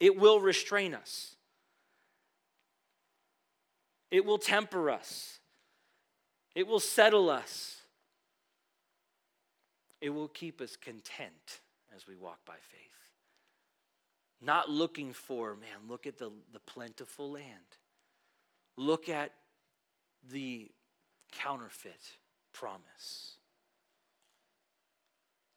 [0.00, 1.36] it will restrain us,
[4.10, 5.38] it will temper us,
[6.54, 7.80] it will settle us,
[10.00, 11.60] it will keep us content
[11.94, 12.80] as we walk by faith.
[14.40, 17.78] Not looking for, man, look at the, the plentiful land.
[18.76, 19.32] Look at
[20.30, 20.70] the
[21.32, 22.18] counterfeit
[22.52, 23.38] promise.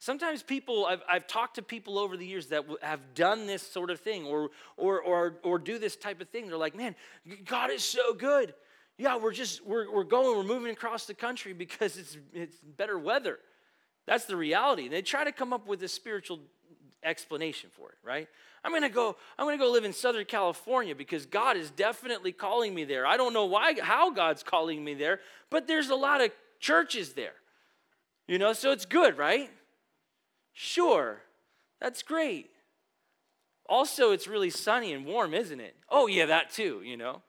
[0.08, 3.89] Sometimes people, I've, I've talked to people over the years that have done this sort
[3.89, 6.48] of thing or, or, or, or do this type of thing.
[6.48, 6.96] They're like, man,
[7.43, 8.54] God is so good.
[8.98, 12.98] Yeah, we're just, we're, we're going, we're moving across the country because it's, it's better
[12.98, 13.39] weather.
[14.06, 14.88] That's the reality.
[14.88, 16.39] They try to come up with a spiritual
[17.04, 18.30] explanation for it, right?
[18.63, 22.74] I'm to go I'm to go live in Southern California because God is definitely calling
[22.74, 23.06] me there.
[23.06, 27.12] I don't know why how God's calling me there, but there's a lot of churches
[27.12, 27.36] there.
[28.26, 29.50] You know, so it's good, right?
[30.60, 31.22] Sure.
[31.80, 32.50] That's great.
[33.70, 35.76] Also, it's really sunny and warm, isn't it?
[35.88, 37.22] Oh, yeah, that too, you know.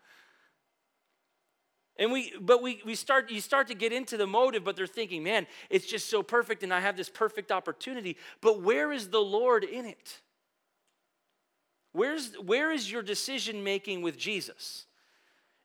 [1.99, 4.87] And we, but we, we start, you start to get into the motive, but they're
[4.87, 8.17] thinking, man, it's just so perfect and I have this perfect opportunity.
[8.41, 10.23] But where is the Lord in it?
[11.93, 14.87] Where's, where is your decision making with Jesus?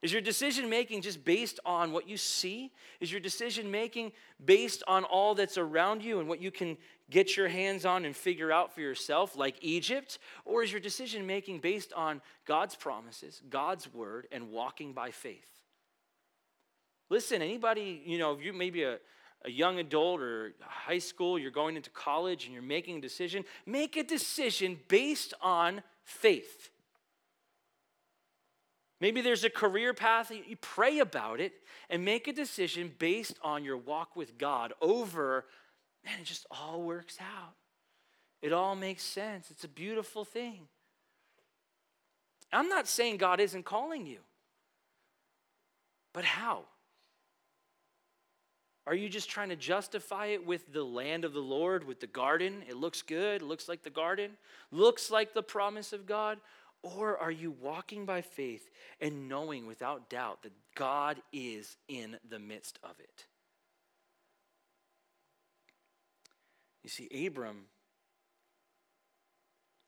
[0.03, 2.73] Is your decision making just based on what you see?
[2.99, 4.11] Is your decision making
[4.43, 6.75] based on all that's around you and what you can
[7.13, 10.17] get your hands on and figure out for yourself, like Egypt?
[10.45, 15.47] Or is your decision making based on God's promises, God's word, and walking by faith?
[17.11, 18.97] Listen, anybody, you know, you maybe a,
[19.45, 23.45] a young adult or high school, you're going into college and you're making a decision,
[23.67, 26.71] make a decision based on faith.
[28.99, 31.53] Maybe there's a career path, you pray about it
[31.89, 35.45] and make a decision based on your walk with God over,
[36.05, 37.53] man, it just all works out.
[38.41, 39.49] It all makes sense.
[39.51, 40.67] It's a beautiful thing.
[42.51, 44.19] I'm not saying God isn't calling you,
[46.13, 46.65] but how?
[48.85, 52.07] Are you just trying to justify it with the land of the Lord, with the
[52.07, 52.63] garden?
[52.67, 54.31] It looks good, it looks like the garden,
[54.71, 56.37] looks like the promise of God.
[56.81, 62.39] Or are you walking by faith and knowing without doubt that God is in the
[62.39, 63.25] midst of it?
[66.83, 67.65] You see, Abram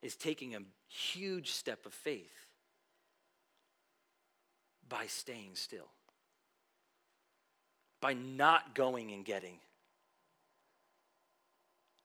[0.02, 2.34] is taking a huge step of faith
[4.88, 5.90] by staying still,
[8.02, 9.58] by not going and getting.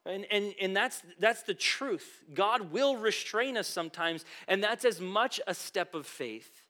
[0.06, 2.24] And, and, and that's, that's the truth.
[2.32, 6.64] God will restrain us sometimes, and that's as much a step of faith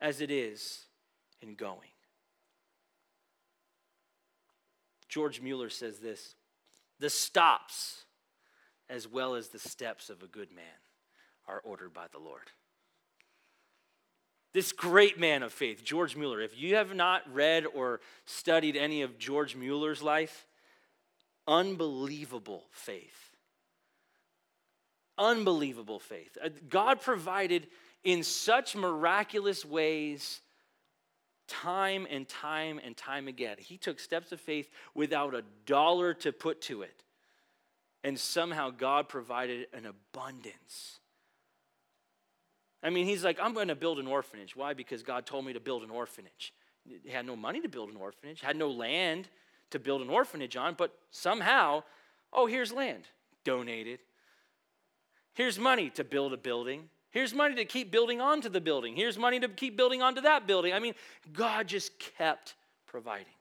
[0.00, 0.84] as it is
[1.40, 1.88] in going.
[5.08, 6.35] George Mueller says this
[6.98, 8.04] the stops,
[8.88, 10.64] as well as the steps of a good man,
[11.46, 12.50] are ordered by the Lord.
[14.52, 19.02] This great man of faith, George Mueller, if you have not read or studied any
[19.02, 20.46] of George Mueller's life,
[21.46, 23.36] unbelievable faith.
[25.18, 26.38] Unbelievable faith.
[26.42, 27.66] Uh, God provided
[28.02, 30.40] in such miraculous ways
[31.48, 33.56] time and time and time again.
[33.58, 37.02] He took steps of faith without a dollar to put to it.
[38.04, 41.00] And somehow God provided an abundance.
[42.82, 44.54] I mean, he's like, I'm going to build an orphanage.
[44.54, 44.74] Why?
[44.74, 46.52] Because God told me to build an orphanage.
[46.84, 49.28] He had no money to build an orphanage, had no land
[49.70, 51.82] to build an orphanage on, but somehow,
[52.32, 53.04] oh, here's land,
[53.44, 53.98] donated.
[55.34, 56.88] Here's money to build a building.
[57.16, 58.94] Here's money to keep building onto the building.
[58.94, 60.74] Here's money to keep building onto that building.
[60.74, 60.92] I mean,
[61.32, 63.32] God just kept providing.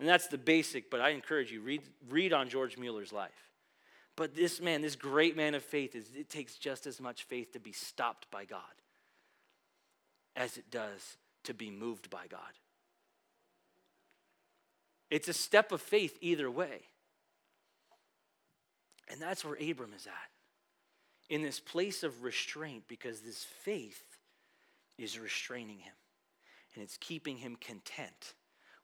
[0.00, 3.50] And that's the basic, but I encourage you, read, read on George Mueller's life.
[4.16, 7.52] But this man, this great man of faith, is it takes just as much faith
[7.52, 8.62] to be stopped by God
[10.34, 12.40] as it does to be moved by God.
[15.10, 16.80] It's a step of faith either way.
[19.10, 20.30] And that's where Abram is at.
[21.28, 24.02] In this place of restraint, because this faith
[24.98, 25.94] is restraining him.
[26.74, 28.34] And it's keeping him content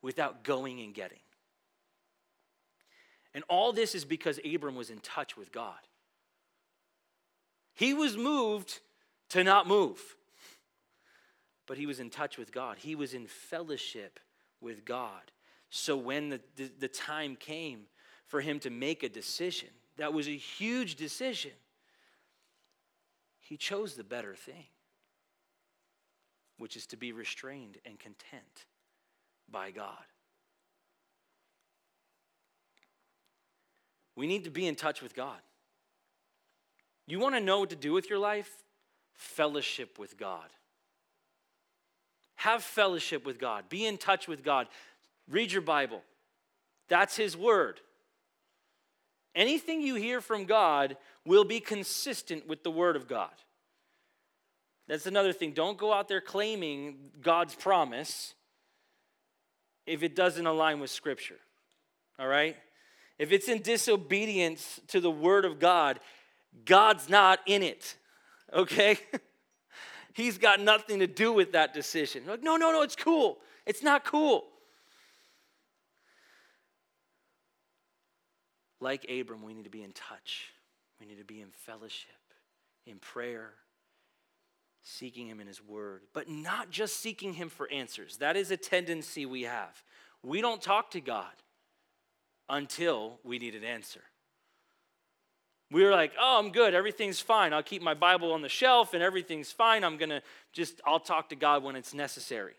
[0.02, 1.18] without going and getting.
[3.34, 5.78] And all this is because Abram was in touch with God.
[7.74, 8.80] He was moved
[9.30, 10.16] to not move,
[11.66, 12.78] but he was in touch with God.
[12.78, 14.18] He was in fellowship
[14.60, 15.30] with God.
[15.70, 17.82] So when the, the, the, time came
[18.26, 21.52] for him to make a decision, that was a huge decision,
[23.48, 24.66] he chose the better thing,
[26.58, 28.66] which is to be restrained and content
[29.50, 30.04] by God.
[34.14, 35.38] We need to be in touch with God.
[37.06, 38.50] You want to know what to do with your life?
[39.14, 40.50] Fellowship with God.
[42.36, 43.70] Have fellowship with God.
[43.70, 44.66] Be in touch with God.
[45.26, 46.02] Read your Bible.
[46.88, 47.80] That's His Word.
[49.34, 53.30] Anything you hear from God will be consistent with the Word of God.
[54.88, 55.52] That's another thing.
[55.52, 58.34] Don't go out there claiming God's promise
[59.86, 61.38] if it doesn't align with Scripture.
[62.18, 62.56] All right?
[63.18, 66.00] If it's in disobedience to the Word of God,
[66.64, 67.96] God's not in it.
[68.52, 68.98] Okay?
[70.14, 72.24] He's got nothing to do with that decision.
[72.26, 73.38] Like, no, no, no, it's cool.
[73.66, 74.46] It's not cool.
[78.80, 80.52] Like Abram, we need to be in touch.
[81.00, 82.10] We need to be in fellowship,
[82.86, 83.50] in prayer,
[84.82, 88.16] seeking Him in His Word, but not just seeking Him for answers.
[88.18, 89.82] That is a tendency we have.
[90.22, 91.32] We don't talk to God
[92.48, 94.00] until we need an answer.
[95.70, 96.72] We're like, oh, I'm good.
[96.72, 97.52] Everything's fine.
[97.52, 99.84] I'll keep my Bible on the shelf and everything's fine.
[99.84, 102.54] I'm going to just, I'll talk to God when it's necessary.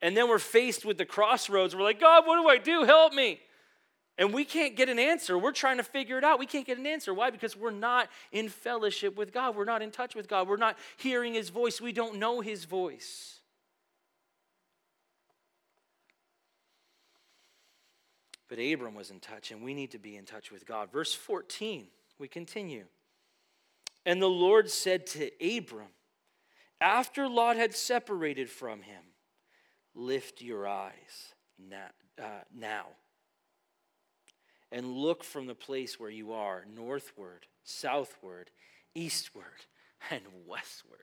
[0.00, 1.76] And then we're faced with the crossroads.
[1.76, 2.84] We're like, God, what do I do?
[2.84, 3.40] Help me.
[4.20, 5.38] And we can't get an answer.
[5.38, 6.38] We're trying to figure it out.
[6.38, 7.14] We can't get an answer.
[7.14, 7.30] Why?
[7.30, 9.56] Because we're not in fellowship with God.
[9.56, 10.46] We're not in touch with God.
[10.46, 11.80] We're not hearing His voice.
[11.80, 13.40] We don't know His voice.
[18.46, 20.92] But Abram was in touch, and we need to be in touch with God.
[20.92, 21.86] Verse 14,
[22.18, 22.84] we continue.
[24.04, 25.88] And the Lord said to Abram,
[26.78, 29.02] after Lot had separated from him,
[29.94, 31.88] Lift your eyes now.
[32.16, 32.86] Uh, now
[34.72, 38.50] and look from the place where you are northward, southward,
[38.94, 39.44] eastward,
[40.10, 41.00] and westward.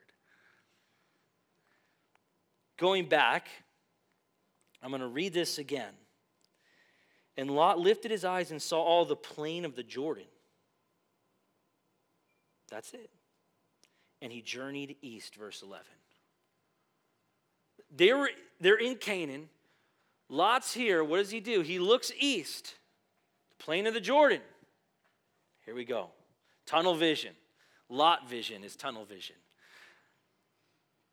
[2.77, 3.47] Going back,
[4.81, 5.93] I'm going to read this again.
[7.35, 10.25] And Lot lifted his eyes and saw all the plain of the Jordan.
[12.69, 13.09] That's it.
[14.21, 15.85] And he journeyed east, verse 11.
[17.95, 19.49] They were, they're in Canaan.
[20.29, 21.03] Lot's here.
[21.03, 21.61] What does he do?
[21.61, 22.75] He looks east,
[23.59, 24.41] plain of the Jordan.
[25.65, 26.09] Here we go.
[26.65, 27.33] Tunnel vision.
[27.89, 29.35] Lot vision is tunnel vision.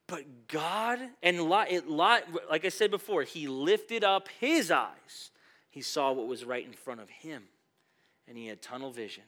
[0.06, 5.30] But God, and Lot, it, Lot, like I said before, he lifted up his eyes.
[5.70, 7.44] He saw what was right in front of him.
[8.28, 9.24] And he had tunnel vision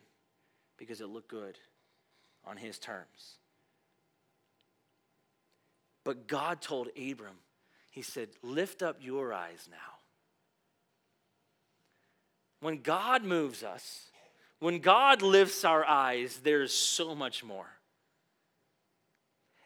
[0.76, 1.58] because it looked good
[2.44, 3.38] on his terms.
[6.04, 7.34] But God told Abram,
[7.90, 9.95] He said, Lift up your eyes now.
[12.60, 14.10] When God moves us,
[14.58, 17.66] when God lifts our eyes, there's so much more.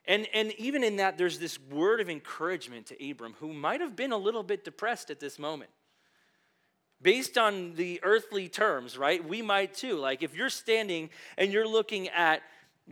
[0.07, 3.95] And, and even in that, there's this word of encouragement to Abram, who might have
[3.95, 5.70] been a little bit depressed at this moment.
[7.01, 9.26] Based on the earthly terms, right?
[9.26, 9.97] We might too.
[9.97, 12.43] Like if you're standing and you're looking at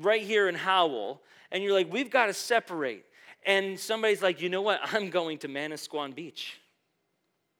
[0.00, 1.20] right here in Howell,
[1.50, 3.04] and you're like, we've got to separate.
[3.44, 4.80] And somebody's like, you know what?
[4.82, 6.60] I'm going to Manasquan Beach.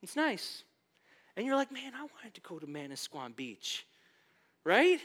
[0.03, 0.63] It's nice.
[1.39, 3.87] And you're like, man, I wanted to go to Manasquan Beach,
[4.65, 4.99] right?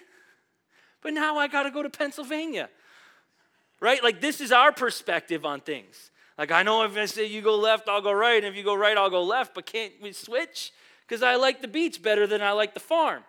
[1.03, 2.69] But now I got to go to Pennsylvania,
[3.79, 4.03] right?
[4.03, 6.09] Like, this is our perspective on things.
[6.35, 8.37] Like, I know if I say you go left, I'll go right.
[8.37, 9.53] And if you go right, I'll go left.
[9.53, 10.71] But can't we switch?
[11.07, 13.23] Because I like the beach better than I like the farm,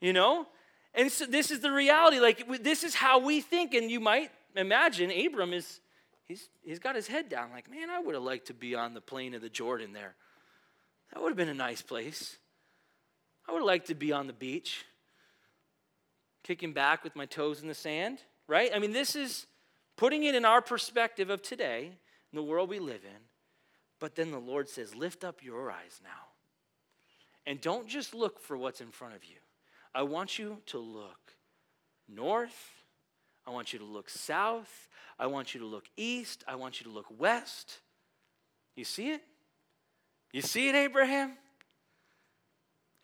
[0.00, 0.46] you know?
[0.94, 2.18] And so this is the reality.
[2.18, 3.74] Like, this is how we think.
[3.74, 5.80] And you might imagine Abram is,
[6.26, 8.94] he's, he's got his head down, like, man, I would have liked to be on
[8.94, 10.14] the plain of the Jordan there.
[11.12, 12.36] That would have been a nice place.
[13.48, 14.84] I would have liked to be on the beach,
[16.42, 18.70] kicking back with my toes in the sand, right?
[18.74, 19.46] I mean, this is
[19.96, 21.86] putting it in our perspective of today,
[22.32, 23.20] in the world we live in.
[24.00, 26.10] But then the Lord says, lift up your eyes now.
[27.46, 29.36] And don't just look for what's in front of you.
[29.94, 31.34] I want you to look
[32.08, 32.70] north.
[33.46, 34.88] I want you to look south.
[35.18, 36.44] I want you to look east.
[36.48, 37.78] I want you to look west.
[38.76, 39.22] You see it?
[40.32, 41.32] You see it, Abraham?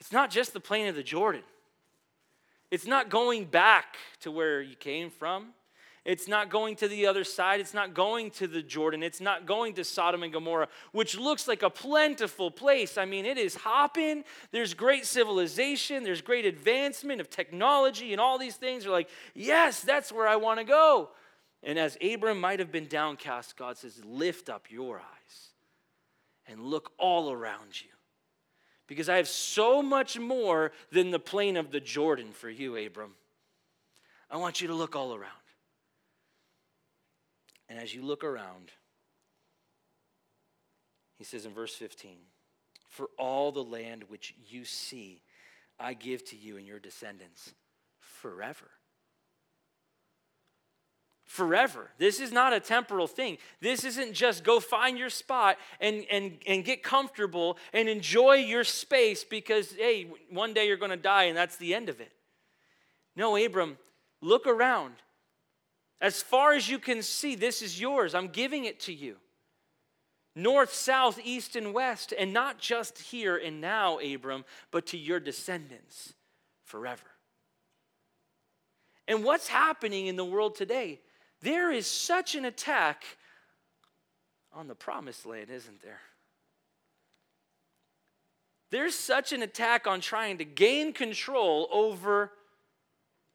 [0.00, 1.42] It's not just the plain of the Jordan.
[2.70, 5.48] It's not going back to where you came from.
[6.04, 7.60] It's not going to the other side.
[7.60, 9.02] It's not going to the Jordan.
[9.02, 12.96] It's not going to Sodom and Gomorrah, which looks like a plentiful place.
[12.96, 14.24] I mean, it is hopping.
[14.50, 16.04] There's great civilization.
[16.04, 20.36] There's great advancement of technology, and all these things You're like, yes, that's where I
[20.36, 21.10] want to go.
[21.62, 25.47] And as Abram might have been downcast, God says, lift up your eyes
[26.48, 27.88] and look all around you.
[28.86, 33.14] Because I have so much more than the plain of the Jordan for you, Abram.
[34.30, 35.32] I want you to look all around.
[37.68, 38.70] And as you look around,
[41.18, 42.16] he says in verse 15,
[42.88, 45.22] For all the land which you see,
[45.78, 47.52] I give to you and your descendants
[48.00, 48.70] forever.
[51.28, 51.90] Forever.
[51.98, 53.36] This is not a temporal thing.
[53.60, 58.64] This isn't just go find your spot and, and, and get comfortable and enjoy your
[58.64, 62.10] space because, hey, one day you're going to die and that's the end of it.
[63.14, 63.76] No, Abram,
[64.22, 64.94] look around.
[66.00, 68.14] As far as you can see, this is yours.
[68.14, 69.16] I'm giving it to you.
[70.34, 72.14] North, south, east, and west.
[72.18, 76.14] And not just here and now, Abram, but to your descendants
[76.64, 77.02] forever.
[79.06, 81.00] And what's happening in the world today?
[81.40, 83.04] There is such an attack
[84.52, 86.00] on the promised land, isn't there?
[88.70, 92.32] There's such an attack on trying to gain control over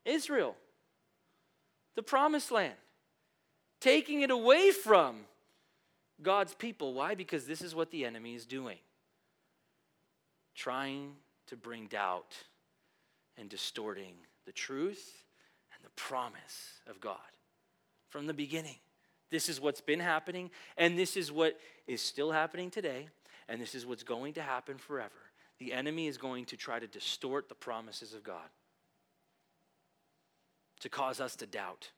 [0.06, 0.56] Israel
[1.96, 2.74] the promised land,
[3.80, 5.18] taking it away from
[6.22, 6.94] God's people.
[6.94, 7.14] Why?
[7.14, 8.78] Because this is what the enemy is doing
[10.56, 11.14] trying
[11.48, 12.36] to bring doubt
[13.38, 14.14] and distorting
[14.46, 15.24] the truth
[15.76, 17.18] and the promise of God
[18.14, 18.76] from the beginning.
[19.32, 23.08] This is what's been happening, and this is what is still happening today,
[23.50, 25.10] and this is what's going to happen forever.
[25.58, 28.48] The enemy is going to try to distort the promises of God
[30.82, 31.90] to cause us to doubt.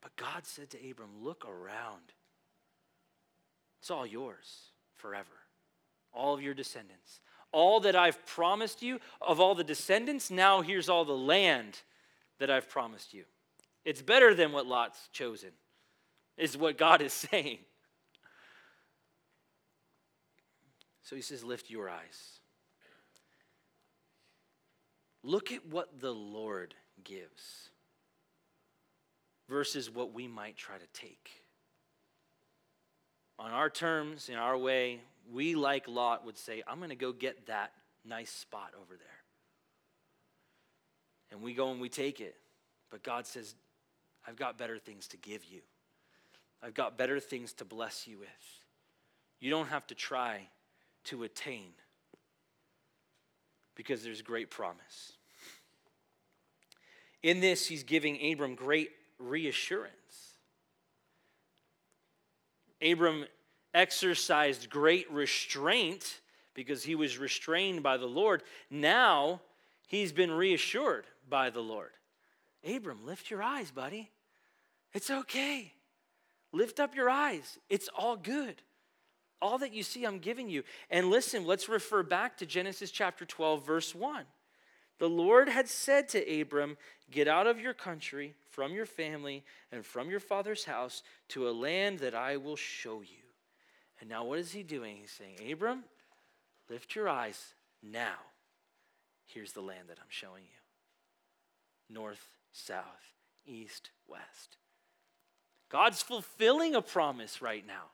[0.00, 2.12] But God said to Abram, Look around.
[3.80, 5.26] It's all yours forever,
[6.12, 7.18] all of your descendants.
[7.50, 11.80] All that I've promised you of all the descendants, now here's all the land
[12.38, 13.24] that I've promised you.
[13.84, 15.50] It's better than what Lot's chosen,
[16.36, 17.58] is what God is saying.
[21.02, 22.38] So he says, Lift your eyes.
[25.22, 26.74] look at what the Lord
[27.04, 27.70] gives
[29.48, 31.30] versus what we might try to take.
[33.38, 35.00] On our terms, in our way,
[35.30, 37.72] we, like Lot, would say, I'm going to go get that
[38.04, 39.08] nice spot over there.
[41.32, 42.36] And we go and we take it.
[42.90, 43.54] But God says,
[44.26, 45.60] I've got better things to give you.
[46.62, 48.28] I've got better things to bless you with.
[49.40, 50.48] You don't have to try
[51.04, 51.72] to attain
[53.74, 55.12] because there's great promise.
[57.22, 59.94] In this, he's giving Abram great reassurance.
[62.82, 63.26] Abram
[63.74, 66.20] exercised great restraint
[66.54, 68.42] because he was restrained by the Lord.
[68.70, 69.40] Now
[69.86, 71.90] he's been reassured by the Lord.
[72.64, 74.10] Abram, lift your eyes, buddy.
[74.92, 75.72] It's okay.
[76.52, 77.58] Lift up your eyes.
[77.68, 78.62] It's all good.
[79.40, 80.64] All that you see, I'm giving you.
[80.90, 84.24] And listen, let's refer back to Genesis chapter 12, verse 1.
[84.98, 86.76] The Lord had said to Abram,
[87.10, 91.52] Get out of your country, from your family, and from your father's house to a
[91.52, 93.16] land that I will show you.
[94.00, 94.96] And now, what is he doing?
[95.00, 95.84] He's saying, Abram,
[96.68, 98.18] lift your eyes now.
[99.24, 100.60] Here's the land that I'm showing you
[101.92, 103.14] north, south,
[103.46, 104.56] east, west.
[105.70, 107.90] God's fulfilling a promise right now.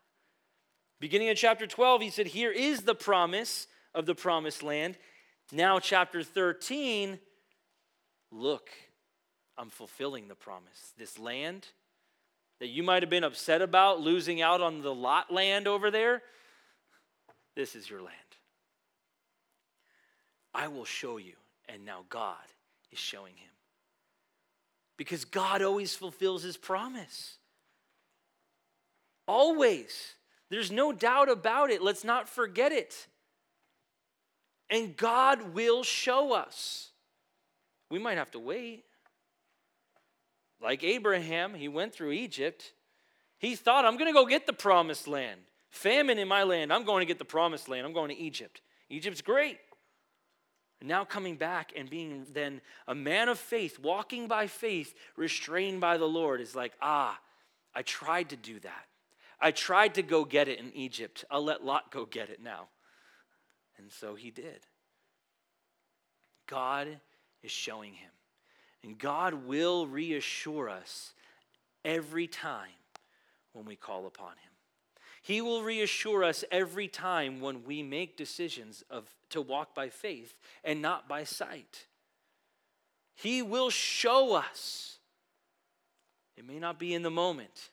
[0.99, 4.97] Beginning of chapter 12, he said, Here is the promise of the promised land.
[5.53, 7.19] Now, chapter 13,
[8.33, 8.71] look,
[9.59, 10.93] I'm fulfilling the promise.
[10.97, 11.69] This land
[12.61, 16.23] that you might have been upset about losing out on the lot land over there,
[17.55, 18.13] this is your land.
[20.55, 21.35] I will show you.
[21.69, 22.37] And now God
[22.93, 23.51] is showing him.
[24.97, 27.37] Because God always fulfills his promise.
[29.27, 30.15] Always.
[30.49, 31.83] There's no doubt about it.
[31.83, 33.07] Let's not forget it.
[34.71, 36.91] And God will show us.
[37.91, 38.85] We might have to wait.
[40.61, 42.73] Like Abraham, he went through Egypt.
[43.39, 45.41] He thought, I'm going to go get the promised land.
[45.69, 46.73] Famine in my land.
[46.73, 47.87] I'm going to get the promised land.
[47.87, 48.63] I'm going to Egypt.
[48.89, 49.59] Egypt's great.
[50.83, 55.97] Now coming back and being then a man of faith, walking by faith, restrained by
[55.97, 57.19] the Lord, is like, ah,
[57.75, 58.87] I tried to do that.
[59.41, 61.25] I tried to go get it in Egypt.
[61.31, 62.69] I'll let Lot go get it now.
[63.79, 64.61] And so he did.
[66.47, 67.01] God
[67.43, 68.11] is showing him.
[68.83, 71.13] And God will reassure us
[71.85, 72.71] every time
[73.53, 74.53] when we call upon him.
[75.23, 80.35] He will reassure us every time when we make decisions of, to walk by faith
[80.65, 81.87] and not by sight.
[83.15, 84.99] He will show us.
[86.37, 87.71] It may not be in the moment,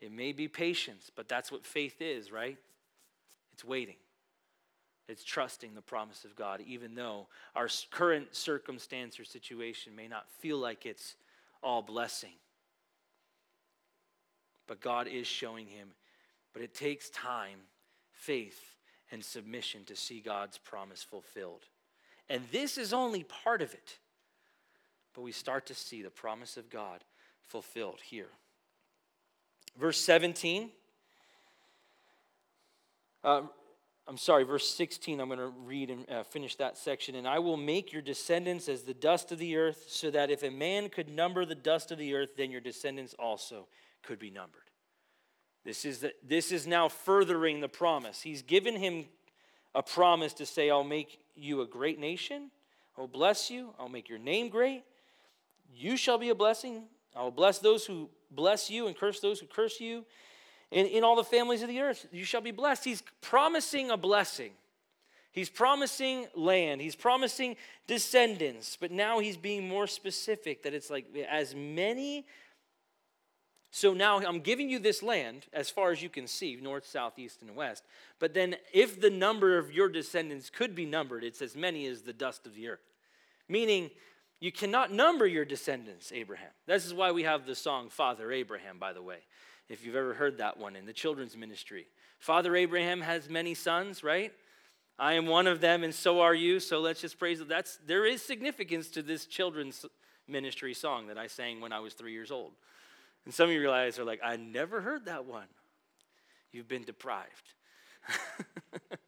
[0.00, 2.56] it may be patience, but that's what faith is, right?
[3.52, 3.96] It's waiting.
[5.08, 10.26] It's trusting the promise of God, even though our current circumstance or situation may not
[10.38, 11.16] feel like it's
[11.62, 12.32] all blessing.
[14.66, 15.88] But God is showing him.
[16.52, 17.58] But it takes time,
[18.12, 18.60] faith,
[19.12, 21.66] and submission to see God's promise fulfilled.
[22.28, 23.98] And this is only part of it.
[25.14, 27.04] But we start to see the promise of God
[27.42, 28.30] fulfilled here.
[29.78, 30.70] Verse 17.
[33.22, 33.42] Uh,
[34.08, 37.14] I'm sorry, verse 16, I'm going to read and uh, finish that section.
[37.14, 40.42] And I will make your descendants as the dust of the earth, so that if
[40.42, 43.68] a man could number the dust of the earth, then your descendants also
[44.02, 44.71] could be numbered.
[45.64, 48.20] This is, the, this is now furthering the promise.
[48.20, 49.04] He's given him
[49.74, 52.50] a promise to say, I'll make you a great nation.
[52.98, 53.72] I'll bless you.
[53.78, 54.82] I'll make your name great.
[55.74, 56.84] You shall be a blessing.
[57.16, 60.04] I will bless those who bless you and curse those who curse you.
[60.70, 62.84] In, in all the families of the earth, you shall be blessed.
[62.84, 64.52] He's promising a blessing.
[65.30, 66.80] He's promising land.
[66.80, 67.56] He's promising
[67.86, 68.76] descendants.
[68.78, 72.26] But now he's being more specific that it's like as many.
[73.74, 77.18] So now I'm giving you this land as far as you can see, north, south,
[77.18, 77.84] east, and west.
[78.18, 82.02] But then if the number of your descendants could be numbered, it's as many as
[82.02, 82.84] the dust of the earth.
[83.48, 83.90] Meaning,
[84.40, 86.50] you cannot number your descendants, Abraham.
[86.66, 89.20] This is why we have the song Father Abraham, by the way,
[89.70, 91.86] if you've ever heard that one in the children's ministry.
[92.18, 94.32] Father Abraham has many sons, right?
[94.98, 96.60] I am one of them, and so are you.
[96.60, 97.42] So let's just praise.
[97.42, 99.86] That's there is significance to this children's
[100.28, 102.52] ministry song that I sang when I was three years old.
[103.24, 105.46] And some of you guys are like, I never heard that one.
[106.50, 107.54] You've been deprived.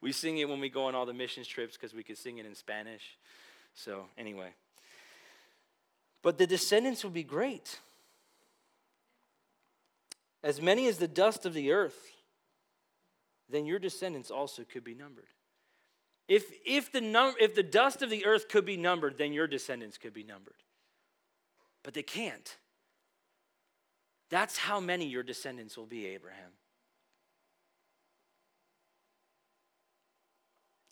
[0.00, 2.38] we sing it when we go on all the missions trips because we could sing
[2.38, 3.18] it in Spanish.
[3.74, 4.50] So, anyway.
[6.22, 7.78] But the descendants will be great.
[10.42, 12.12] As many as the dust of the earth,
[13.48, 15.28] then your descendants also could be numbered.
[16.28, 19.46] If, if, the num- if the dust of the earth could be numbered, then your
[19.46, 20.54] descendants could be numbered.
[21.82, 22.56] But they can't.
[24.30, 26.52] That's how many your descendants will be, Abraham.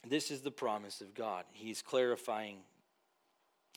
[0.06, 1.44] This is the promise of God.
[1.52, 2.58] He's clarifying.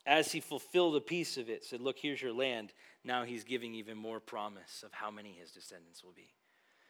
[0.08, 2.74] As he fulfilled a piece of it, said, Look, here's your land.
[3.04, 6.34] Now he's giving even more promise of how many his descendants will be.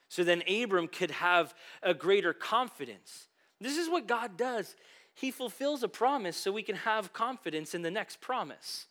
[0.08, 1.54] So then Abram could have
[1.84, 3.28] a greater confidence.
[3.60, 4.76] This is what God does.
[5.14, 8.88] He fulfills a promise so we can have confidence in the next promise.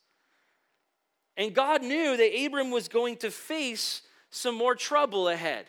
[1.37, 5.67] And God knew that Abram was going to face some more trouble ahead.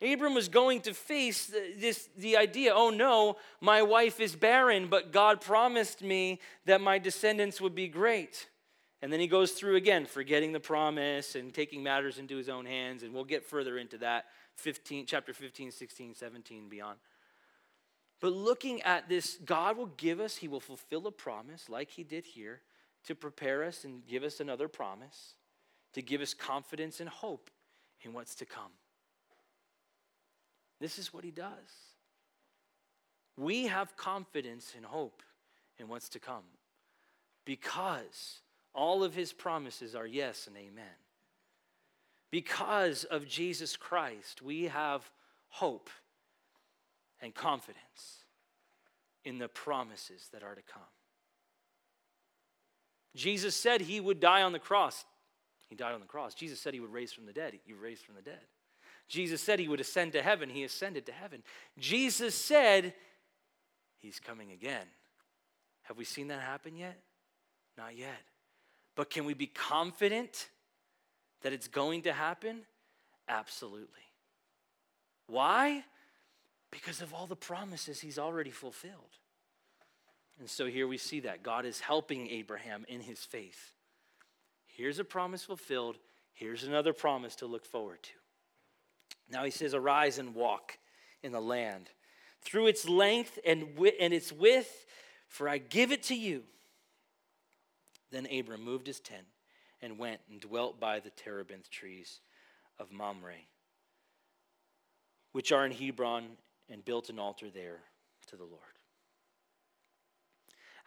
[0.00, 5.12] Abram was going to face this, the idea oh no, my wife is barren, but
[5.12, 8.46] God promised me that my descendants would be great.
[9.02, 12.64] And then he goes through again, forgetting the promise and taking matters into his own
[12.64, 13.02] hands.
[13.02, 16.98] And we'll get further into that 15, chapter 15, 16, 17, beyond.
[18.20, 22.02] But looking at this, God will give us, he will fulfill a promise like he
[22.02, 22.60] did here
[23.08, 25.32] to prepare us and give us another promise,
[25.94, 27.50] to give us confidence and hope
[28.02, 28.70] in what's to come.
[30.78, 31.94] This is what he does.
[33.38, 35.22] We have confidence and hope
[35.78, 36.44] in what's to come
[37.46, 38.42] because
[38.74, 40.84] all of his promises are yes and amen.
[42.30, 45.10] Because of Jesus Christ, we have
[45.48, 45.88] hope
[47.22, 48.24] and confidence
[49.24, 50.82] in the promises that are to come.
[53.14, 55.04] Jesus said he would die on the cross.
[55.68, 56.34] He died on the cross.
[56.34, 57.58] Jesus said he would raise from the dead.
[57.64, 58.40] He raised from the dead.
[59.08, 60.50] Jesus said he would ascend to heaven.
[60.50, 61.42] He ascended to heaven.
[61.78, 62.94] Jesus said
[63.98, 64.86] he's coming again.
[65.82, 66.98] Have we seen that happen yet?
[67.76, 68.22] Not yet.
[68.94, 70.48] But can we be confident
[71.42, 72.62] that it's going to happen?
[73.28, 73.86] Absolutely.
[75.26, 75.84] Why?
[76.70, 79.16] Because of all the promises he's already fulfilled.
[80.38, 83.72] And so here we see that God is helping Abraham in his faith.
[84.66, 85.96] Here's a promise fulfilled.
[86.32, 88.12] Here's another promise to look forward to.
[89.30, 90.78] Now he says, Arise and walk
[91.22, 91.90] in the land
[92.42, 94.86] through its length and, wi- and its width,
[95.26, 96.44] for I give it to you.
[98.10, 99.26] Then Abram moved his tent
[99.82, 102.20] and went and dwelt by the terebinth trees
[102.78, 103.34] of Mamre,
[105.32, 106.24] which are in Hebron,
[106.70, 107.80] and built an altar there
[108.28, 108.77] to the Lord.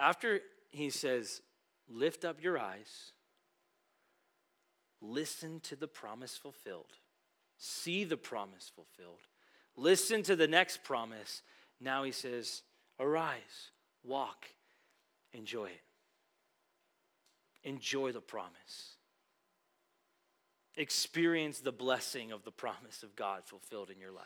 [0.02, 0.41] After
[0.72, 1.41] he says,
[1.88, 3.12] Lift up your eyes,
[5.02, 6.93] listen to the promise fulfilled
[7.62, 9.22] see the promise fulfilled.
[9.78, 11.43] Listen to the next promise.
[11.80, 12.64] Now he says,
[12.99, 13.72] Arise,
[14.04, 14.47] walk,
[15.32, 15.84] enjoy it.
[17.64, 18.95] Enjoy the promise.
[20.76, 24.26] Experience the blessing of the promise of God fulfilled in your life.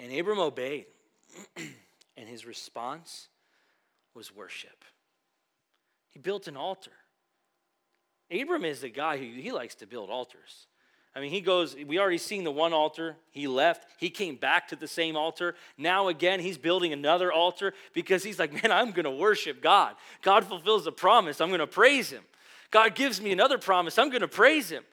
[0.00, 0.86] And Abram obeyed,
[2.20, 3.28] and his response
[4.14, 4.84] was worship.
[6.10, 6.92] He built an altar.
[8.30, 10.66] Abram is the guy who he likes to build altars.
[11.16, 13.16] I mean, he goes, we already seen the one altar.
[13.30, 13.86] He left.
[13.98, 15.56] He came back to the same altar.
[15.78, 19.96] Now, again, he's building another altar because he's like, man, I'm going to worship God.
[20.22, 21.40] God fulfills the promise.
[21.40, 22.22] I'm going to praise him.
[22.70, 23.98] God gives me another promise.
[23.98, 24.84] I'm going to praise him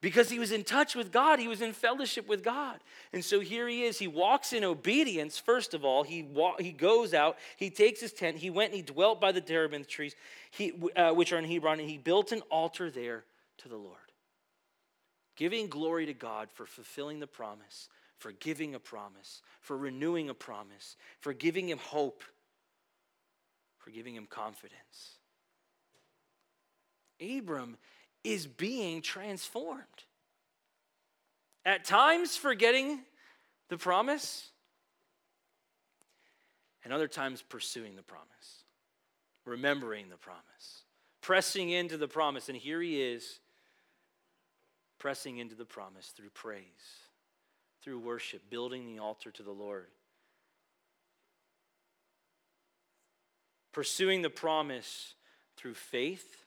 [0.00, 1.38] because he was in touch with God.
[1.38, 2.80] He was in fellowship with God.
[3.12, 3.98] And so here he is.
[3.98, 6.02] He walks in obedience, first of all.
[6.02, 9.32] He, wa- he goes out, he takes his tent, he went and he dwelt by
[9.32, 10.14] the terebinth trees,
[10.50, 13.24] he, uh, which are in Hebron, and he built an altar there
[13.58, 13.96] to the Lord.
[15.36, 17.88] Giving glory to God for fulfilling the promise,
[18.18, 22.22] for giving a promise, for renewing a promise, for giving him hope,
[23.78, 25.18] for giving him confidence.
[27.20, 27.76] Abram
[28.24, 29.84] is being transformed.
[31.64, 33.00] At times, forgetting
[33.68, 34.50] the promise,
[36.84, 38.64] and other times, pursuing the promise,
[39.44, 40.84] remembering the promise,
[41.20, 42.48] pressing into the promise.
[42.48, 43.40] And here he is,
[44.98, 46.64] pressing into the promise through praise,
[47.82, 49.88] through worship, building the altar to the Lord.
[53.72, 55.14] Pursuing the promise
[55.56, 56.44] through faith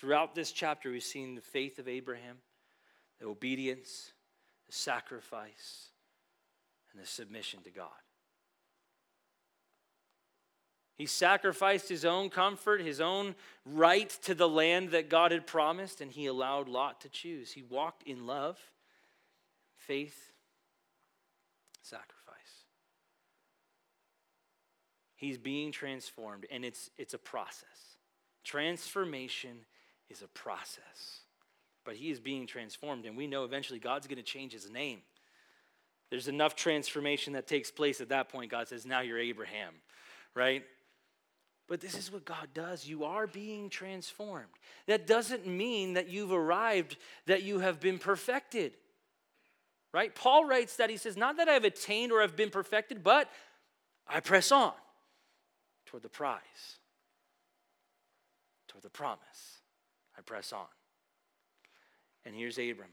[0.00, 2.38] Throughout this chapter, we've seen the faith of Abraham,
[3.18, 4.12] the obedience,
[4.66, 5.90] the sacrifice,
[6.90, 7.90] and the submission to God.
[10.96, 13.34] He sacrificed his own comfort, his own
[13.66, 17.52] right to the land that God had promised, and he allowed Lot to choose.
[17.52, 18.58] He walked in love,
[19.76, 20.32] faith,
[21.82, 22.06] sacrifice.
[25.14, 27.98] He's being transformed, and it's, it's a process.
[28.44, 29.66] Transformation
[30.10, 31.20] is a process.
[31.84, 35.00] But he is being transformed, and we know eventually God's going to change his name
[36.10, 38.50] There's enough transformation that takes place at that point.
[38.50, 39.74] God says, Now you're Abraham,
[40.34, 40.64] right?
[41.68, 42.84] But this is what God does.
[42.84, 44.48] You are being transformed.
[44.88, 46.96] That doesn't mean that you've arrived,
[47.26, 48.72] that you have been perfected.
[49.92, 50.12] Right?
[50.14, 53.30] Paul writes that he says, Not that I've attained or have been perfected, but
[54.06, 54.72] I press on
[55.86, 56.78] toward the prize,
[58.66, 59.59] toward the promise.
[60.30, 60.66] Press on.
[62.24, 62.90] And here's Abram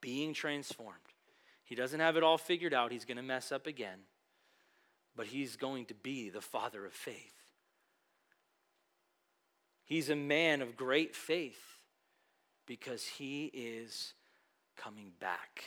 [0.00, 0.94] being transformed.
[1.64, 2.92] He doesn't have it all figured out.
[2.92, 3.98] He's going to mess up again,
[5.16, 7.34] but he's going to be the father of faith.
[9.84, 11.78] He's a man of great faith
[12.64, 14.14] because he is
[14.76, 15.64] coming back.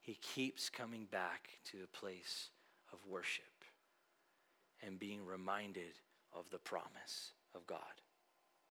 [0.00, 2.48] He keeps coming back to a place
[2.90, 3.44] of worship
[4.82, 6.00] and being reminded
[6.34, 7.82] of the promise of God.